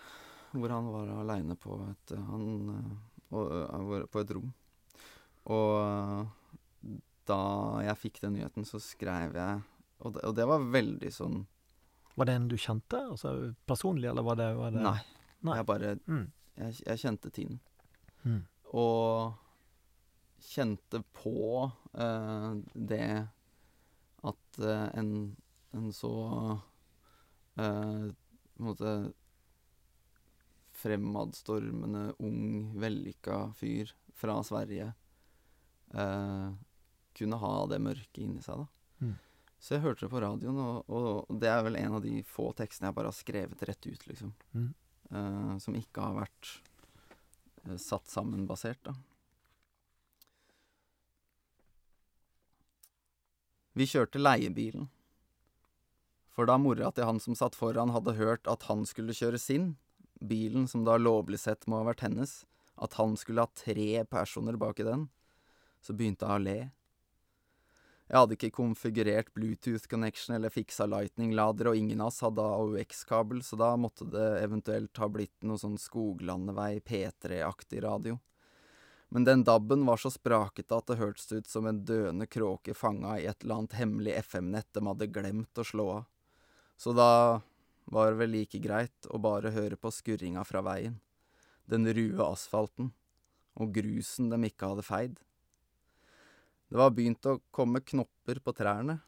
[0.55, 2.98] Hvor han var aleine på et han,
[3.30, 4.52] på et rom.
[5.50, 6.28] Og
[7.28, 7.38] da
[7.84, 9.62] jeg fikk den nyheten, så skrev jeg
[10.05, 11.38] Og det, og det var veldig sånn
[12.16, 13.00] Var det en du kjente?
[13.00, 13.32] Altså
[13.68, 14.98] personlig, eller var det, var det Nei.
[15.44, 15.57] Nei.
[15.59, 16.26] Jeg bare Mm.
[16.55, 17.59] Jeg, jeg kjente tiden.
[18.24, 18.42] Mm.
[18.74, 19.34] Og
[20.44, 23.09] kjente på uh, det
[24.24, 25.11] at uh, en,
[25.76, 26.14] en så
[27.61, 28.92] eh, på en måte
[30.74, 34.92] fremadstormende, ung, vellykka fyr fra Sverige
[37.14, 39.05] kunne ha det mørket inni seg, da.
[39.05, 39.12] Mm.
[39.64, 42.50] Så jeg hørte det på radioen, og, og det er vel en av de få
[42.59, 44.32] tekstene jeg bare har skrevet rett ut, liksom.
[44.52, 44.72] Mm.
[45.15, 46.49] Eh, som ikke har vært
[47.69, 48.97] eh, satt sammen basert, da.
[53.75, 54.89] Vi kjørte leiebilen.
[56.35, 59.75] For da mora til han som satt foran, hadde hørt at han skulle kjøre sin,
[60.19, 62.43] bilen som da lovlig sett må ha vært hennes,
[62.75, 65.07] at han skulle ha tre personer bak i den,
[65.83, 66.59] så begynte hun å le.
[68.05, 73.40] Jeg hadde ikke konfigurert Bluetooth connection eller fiksa lightning-lader, og ingen av oss hadde AUX-kabel,
[73.42, 78.18] så da måtte det eventuelt ha blitt noe sånn Skoglandevei P3-aktig radio.
[79.09, 83.16] Men den DAB-en var så sprakete at det hørtes ut som en døende kråke fanga
[83.20, 86.07] i et eller annet hemmelig FM-nett de hadde glemt å slå av.
[86.76, 87.40] Så da
[87.84, 90.98] var det vel like greit å bare høre på skurringa fra veien,
[91.70, 92.90] den rue asfalten,
[93.55, 95.20] og grusen de ikke hadde feid.
[96.69, 98.99] Det var begynt å komme knopper på trærne,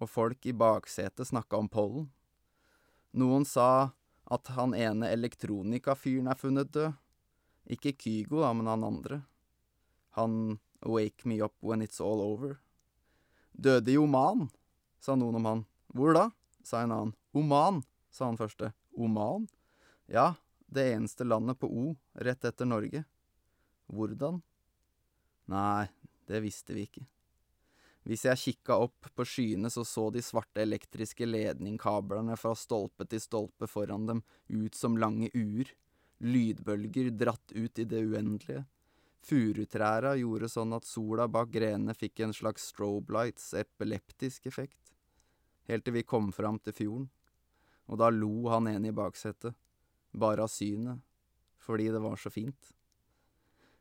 [0.00, 2.08] og folk i baksetet snakka om pollen.
[3.14, 6.94] Noen sa at han ene elektronikafyren er funnet død.
[7.70, 9.22] Ikke Kygo, da, men han andre.
[10.18, 12.58] Han Wake Me Up When It's All Over.
[13.52, 14.48] Døde i Oman,
[15.00, 15.66] sa noen om han.
[15.94, 16.28] Hvor da?
[16.64, 17.12] sa en annen.
[17.36, 18.72] Oman, sa han første.
[18.96, 19.46] Oman?
[20.10, 20.34] Ja,
[20.66, 23.04] det eneste landet på O, rett etter Norge.
[23.92, 24.40] Hvordan?
[25.52, 25.86] Nei,
[26.30, 27.04] det visste vi ikke.
[28.04, 33.22] Hvis jeg kikka opp på skyene, så så de svarte elektriske ledningkablene fra stolpe til
[33.22, 34.20] stolpe foran dem
[34.52, 35.70] ut som lange uer,
[36.20, 38.66] lydbølger dratt ut i det uendelige.
[39.24, 44.92] Furutræra gjorde sånn at sola bak grenene fikk en slags strobe lights epileptisk effekt,
[45.70, 47.08] helt til vi kom fram til fjorden,
[47.88, 49.56] og da lo han ene i baksetet,
[50.12, 51.00] bare av synet,
[51.64, 52.74] fordi det var så fint.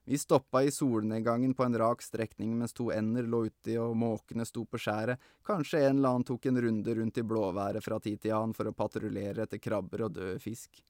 [0.05, 4.43] Vi stoppa i solnedgangen på en rak strekning mens to ender lå uti og måkene
[4.45, 8.21] sto på skjæret, kanskje en eller annen tok en runde rundt i blåværet fra tid
[8.21, 10.83] til annen for å patruljere etter krabber og døde fisk.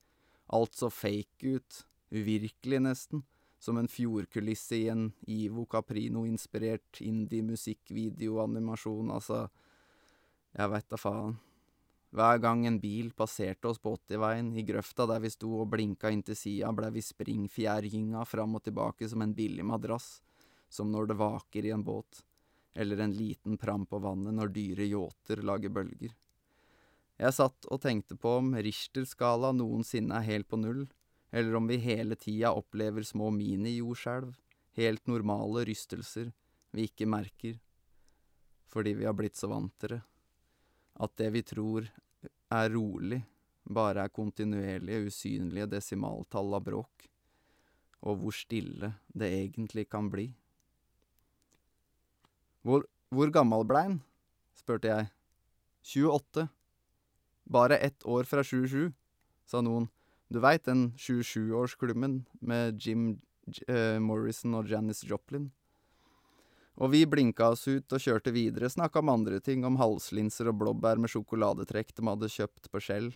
[0.57, 1.71] Alt så fake ut,
[2.09, 3.23] uvirkelig nesten,
[3.61, 9.47] som en fjordkulisse i en Ivo Caprino-inspirert indie-musikkvideoanimasjon, altså,
[10.57, 11.37] jeg veit da faen.
[12.13, 16.11] Hver gang en bil passerte oss på 80-veien, i grøfta der vi sto og blinka
[16.13, 20.19] inn til sida, blei vi springfjærgynga fram og tilbake som en billig madrass,
[20.69, 22.21] som når det vaker i en båt,
[22.77, 26.13] eller en liten pram på vannet når dyre yachter lager bølger.
[27.17, 30.85] Jeg satt og tenkte på om Richter-skala noensinne er helt på null,
[31.33, 34.37] eller om vi hele tida opplever små mini-jordskjelv,
[34.77, 36.29] helt normale rystelser
[36.77, 37.57] vi ikke merker,
[38.69, 40.03] fordi vi har blitt så vant til det.
[41.01, 41.89] At det vi tror
[42.53, 43.21] er rolig,
[43.63, 47.07] bare er kontinuerlige, usynlige desimaltall av bråk,
[48.03, 50.27] og hvor stille det egentlig kan bli.
[52.63, 53.99] Hvor, hvor gammel ble han?
[54.55, 55.09] spurte jeg.
[55.83, 56.47] 28.
[57.51, 58.93] Bare ett år fra 27,
[59.45, 59.89] sa noen.
[60.31, 63.19] Du veit den 27-årsklubben med Jim
[63.51, 65.49] J uh, Morrison og Janis Joplin?
[66.81, 70.57] Og vi blinka oss ut og kjørte videre, snakka om andre ting, om halslinser og
[70.61, 73.11] blåbær med sjokoladetrekk de hadde kjøpt på Skjell.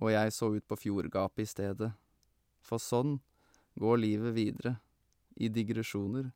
[0.00, 1.92] Og jeg så ut på fjordgapet i stedet.
[2.60, 3.20] For sånn
[3.78, 4.74] går livet videre,
[5.38, 6.32] i digresjoner.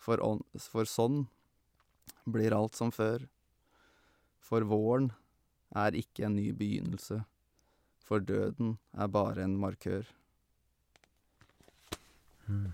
[0.00, 1.26] For, on, for sånn
[2.24, 3.28] blir alt som før.
[4.40, 5.10] For våren
[5.76, 7.20] er ikke en ny begynnelse,
[8.06, 10.06] for døden er bare en markør.
[12.46, 12.72] Mm.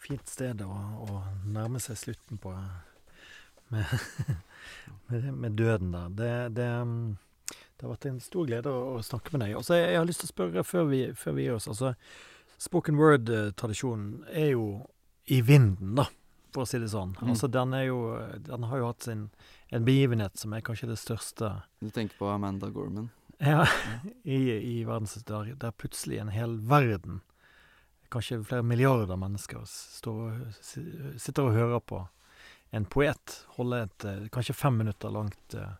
[0.00, 0.70] Fint sted å,
[1.06, 1.22] å,
[1.52, 2.54] nærme seg slutten på
[3.70, 3.90] med,
[5.10, 6.14] med, med døden der.
[6.16, 9.58] Det, det, mm, det, har vært en stor glede å, å snakke med deg.
[9.60, 11.68] Og så jeg, jeg har lyst til å spørre før vi, før vi gir oss.
[11.70, 11.94] altså
[12.60, 14.64] Spoken word-tradisjonen er jo
[15.30, 16.08] i vinden, da,
[16.52, 17.14] for å si det sånn.
[17.20, 17.30] Mm.
[17.32, 18.00] Altså Den er jo
[18.48, 19.28] Den har jo hatt sin
[19.70, 23.12] en begivenhet som er kanskje det største Du tenker på Amanda Gorman?
[23.40, 23.66] ja,
[24.22, 27.20] i, i verdenshistorien, der plutselig en hel verden,
[28.10, 32.04] kanskje flere milliarder mennesker, står, sitter og hører på
[32.70, 35.72] en poet holde et eh, kanskje fem minutter langt uh,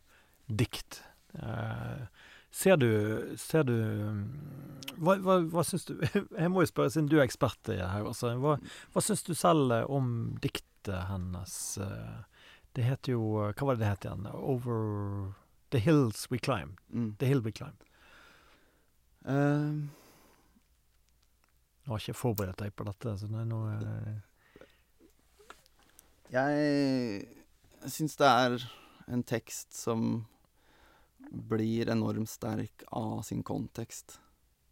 [0.46, 1.02] dikt.
[1.38, 2.08] Uh,
[2.50, 2.88] ser du
[3.38, 4.24] Ser du mm,
[4.98, 5.92] Hva, hva, hva syns du
[6.42, 8.56] Jeg må jo spørre, siden du er ekspert her, altså, hva,
[8.90, 11.54] hva syns du selv om diktet hennes?
[12.74, 13.22] det heter jo
[13.52, 14.26] Hva var det det het igjen?
[14.34, 15.30] Over
[15.70, 16.80] The Hills We Climb.
[16.90, 17.14] Mm.
[17.22, 17.78] The Hill We Climb.
[19.24, 19.70] Eh,
[21.90, 24.18] Jeg har ikke forberedt deg på dette, så det er noe eh,
[26.30, 28.66] jeg syns det er
[29.10, 30.04] en tekst som
[31.50, 34.20] blir enormt sterk av sin kontekst.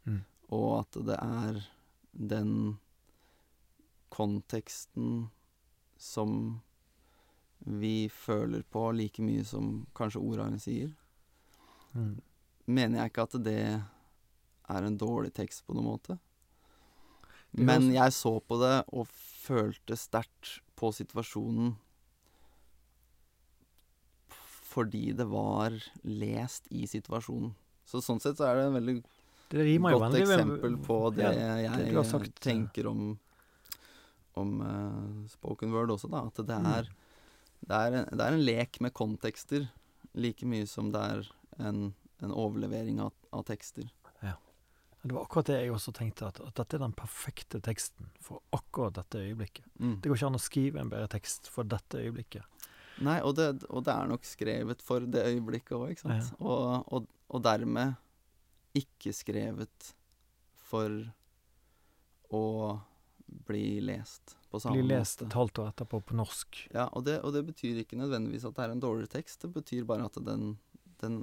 [0.07, 0.21] Mm.
[0.55, 1.59] Og at det er
[2.15, 2.53] den
[4.15, 5.27] konteksten
[5.99, 6.61] som
[7.59, 10.95] vi føler på like mye som kanskje ordene sier.
[11.91, 12.15] mm.
[12.69, 13.61] Mener jeg ikke at det
[14.69, 16.19] er en dårlig tekst på noen måte.
[17.57, 21.75] Men jeg så på det og følte sterkt på situasjonen
[24.69, 25.73] fordi det var
[26.05, 27.55] lest i situasjonen.
[27.89, 28.93] Så sånn sett så er det en veldig
[29.97, 33.17] godt eksempel på det Ja, jeg tenker om
[34.39, 36.21] om uh, spoken word også, da.
[36.29, 36.67] At det Mm.
[36.71, 36.83] er,
[37.65, 39.65] det, er en, det er en lek med kontekster
[40.13, 41.25] like mye som det er
[41.59, 43.89] en, en overlevering av, av tekster.
[45.01, 48.41] Det var akkurat det jeg også tenkte, at, at dette er den perfekte teksten for
[48.55, 49.67] akkurat dette øyeblikket.
[49.79, 49.93] Mm.
[50.01, 52.65] Det går ikke an å skrive en bedre tekst for dette øyeblikket.
[53.07, 56.33] Nei, og det, og det er nok skrevet for det øyeblikket òg, ikke sant.
[56.33, 56.41] Ja.
[56.43, 57.95] Og, og, og dermed
[58.75, 59.93] ikke skrevet
[60.69, 60.99] for
[62.35, 62.43] å
[63.47, 65.29] bli lest på samme Blir lest måte.
[65.29, 66.59] et halvt år etterpå på norsk.
[66.73, 69.41] Ja, og det, og det betyr ikke nødvendigvis at det er en dårligere tekst.
[69.45, 70.57] Det betyr bare at den,
[71.01, 71.19] den,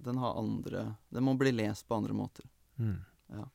[0.00, 2.46] den har andre Den må bli lest på andre måter.
[2.78, 2.98] Mm.
[3.32, 3.46] Ja.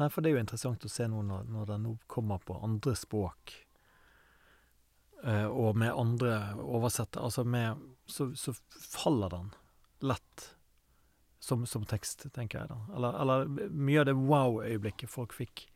[0.00, 2.56] Nei, for det er jo interessant å se nå når, når den nå kommer på
[2.64, 3.52] andre språk,
[5.24, 9.50] eh, og med andre oversettere, altså med så, så faller den
[10.00, 10.46] lett
[11.40, 12.78] som, som tekst, tenker jeg da.
[12.96, 15.66] Eller, eller mye av det wow-øyeblikket folk fikk,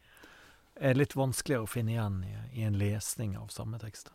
[0.75, 4.11] er litt vanskeligere å finne igjen i, i en lesning av samme tekst.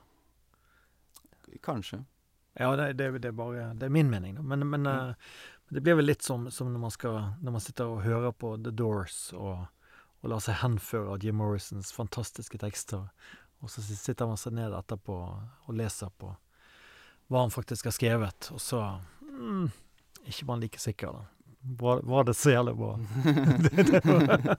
[1.66, 2.04] Kanskje.
[2.60, 4.44] Ja, det, det, det er bare Det er min mening, da.
[4.44, 5.16] Men, men Mm.
[5.70, 8.56] Det blir vel litt som, som når man skal Når man sitter og hører på
[8.64, 9.66] The Doors og,
[10.22, 13.06] og lar seg henføre av Jim Morrisons fantastiske tekster,
[13.60, 15.16] og så sitter man seg ned etterpå
[15.68, 16.34] og leser på
[17.30, 18.80] hva han faktisk har skrevet, og så
[19.22, 19.68] mm,
[20.32, 21.26] Ikke man like sikker, da.
[21.80, 22.94] Var, var det så jævlig bra?
[23.68, 24.58] Det var,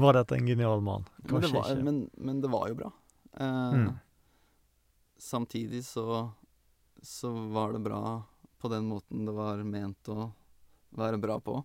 [0.00, 1.04] var dette en genial mann?
[1.18, 1.84] Men Kanskje var, ikke.
[1.84, 2.90] men, men det var jo bra.
[3.38, 3.92] Eh, Mm.
[5.18, 6.30] Samtidig så
[7.02, 8.22] så var det bra
[8.58, 10.32] på den måten det var ment å
[10.90, 11.58] være bra på,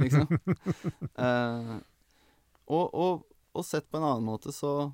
[0.00, 0.26] liksom.
[1.22, 1.72] Eh,
[2.72, 4.92] og, og, og sett på en annen måte, så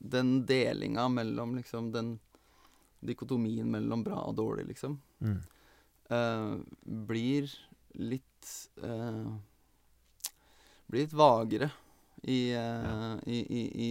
[0.00, 2.18] Den delinga mellom liksom den
[3.00, 5.38] dikotomien mellom bra og dårlig, liksom, Mm.
[6.10, 7.50] eh, blir
[8.00, 8.50] litt
[8.82, 9.26] eh,
[10.86, 11.70] Blir litt vagere
[12.22, 13.90] i, eh, i, i, i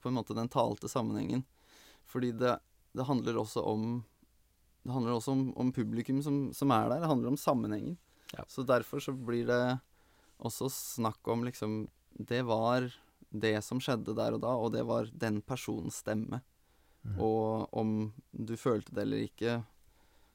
[0.00, 1.42] på en måte den talte sammenhengen.
[2.06, 2.58] Fordi det,
[2.92, 4.04] det handler også om
[4.82, 7.02] Det handler også om, om publikum som, som er der.
[7.02, 7.98] Det handler om sammenhengen.
[8.32, 8.44] Ja.
[8.48, 9.62] Så derfor så blir det
[10.40, 12.86] også snakk om liksom Det var
[13.30, 16.40] det som skjedde der og da, og det var den personens stemme.
[17.02, 17.20] Mm.
[17.22, 17.92] Og om
[18.32, 19.60] du følte det eller ikke,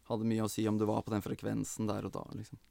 [0.08, 2.62] hadde mye å si om du var på den frekvensen der og da, liksom.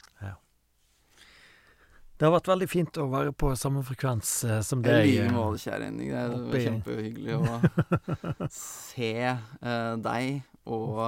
[2.15, 5.09] Det har vært veldig fint å være på samme frekvens eh, som I deg.
[5.09, 6.13] like eh, måte, kjære Henning.
[6.15, 7.57] Det er kjempehyggelig å
[8.55, 11.01] se eh, deg og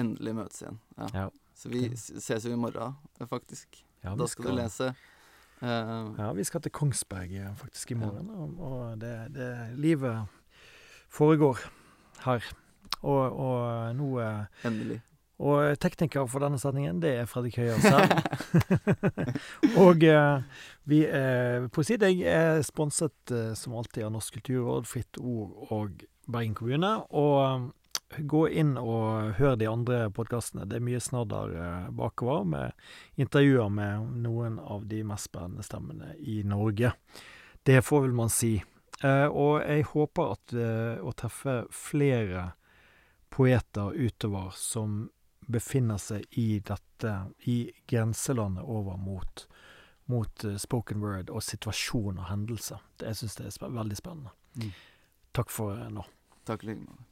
[0.00, 0.78] endelig møtes igjen.
[0.98, 1.08] Ja.
[1.14, 1.26] Ja.
[1.54, 3.84] Så vi ses jo i morgen, eh, faktisk.
[4.04, 4.94] Ja, da skal, du lese.
[5.62, 10.26] Uh, Ja, vi skal til Kongsberg eh, faktisk i morgen, og, og det, det Livet
[11.08, 11.62] foregår
[12.24, 12.42] her.
[13.02, 15.00] Og, og nå eh, endelig.
[15.44, 18.12] Og tekniker for denne sendingen, det er Fredrik Høyer selv.
[19.82, 20.42] og eh,
[20.84, 25.72] vi er på side jeg er sponset eh, som alltid av Norsk kulturråd, Fritt Ord
[25.74, 26.92] og Bergen kommune.
[27.10, 27.66] Og eh,
[28.18, 30.66] gå inn og hør de andre podkastene.
[30.68, 36.14] Det er mye snadder eh, bakover, med intervjuer med noen av de mest spennende stemmene
[36.18, 36.92] i Norge.
[37.64, 38.56] Det får vel man si.
[39.02, 42.52] Eh, og jeg håper at eh, å treffe flere
[43.34, 45.08] poeter utover som
[45.44, 47.14] befinner seg i dette,
[47.50, 47.58] i
[47.90, 49.46] grenselandet over mot,
[50.08, 52.80] mot spoken word og situasjon og hendelser.
[52.96, 54.32] Det, jeg syns det er sp veldig spennende.
[54.60, 54.70] Mm.
[55.34, 56.06] Takk for nå.
[56.46, 57.04] Takk like.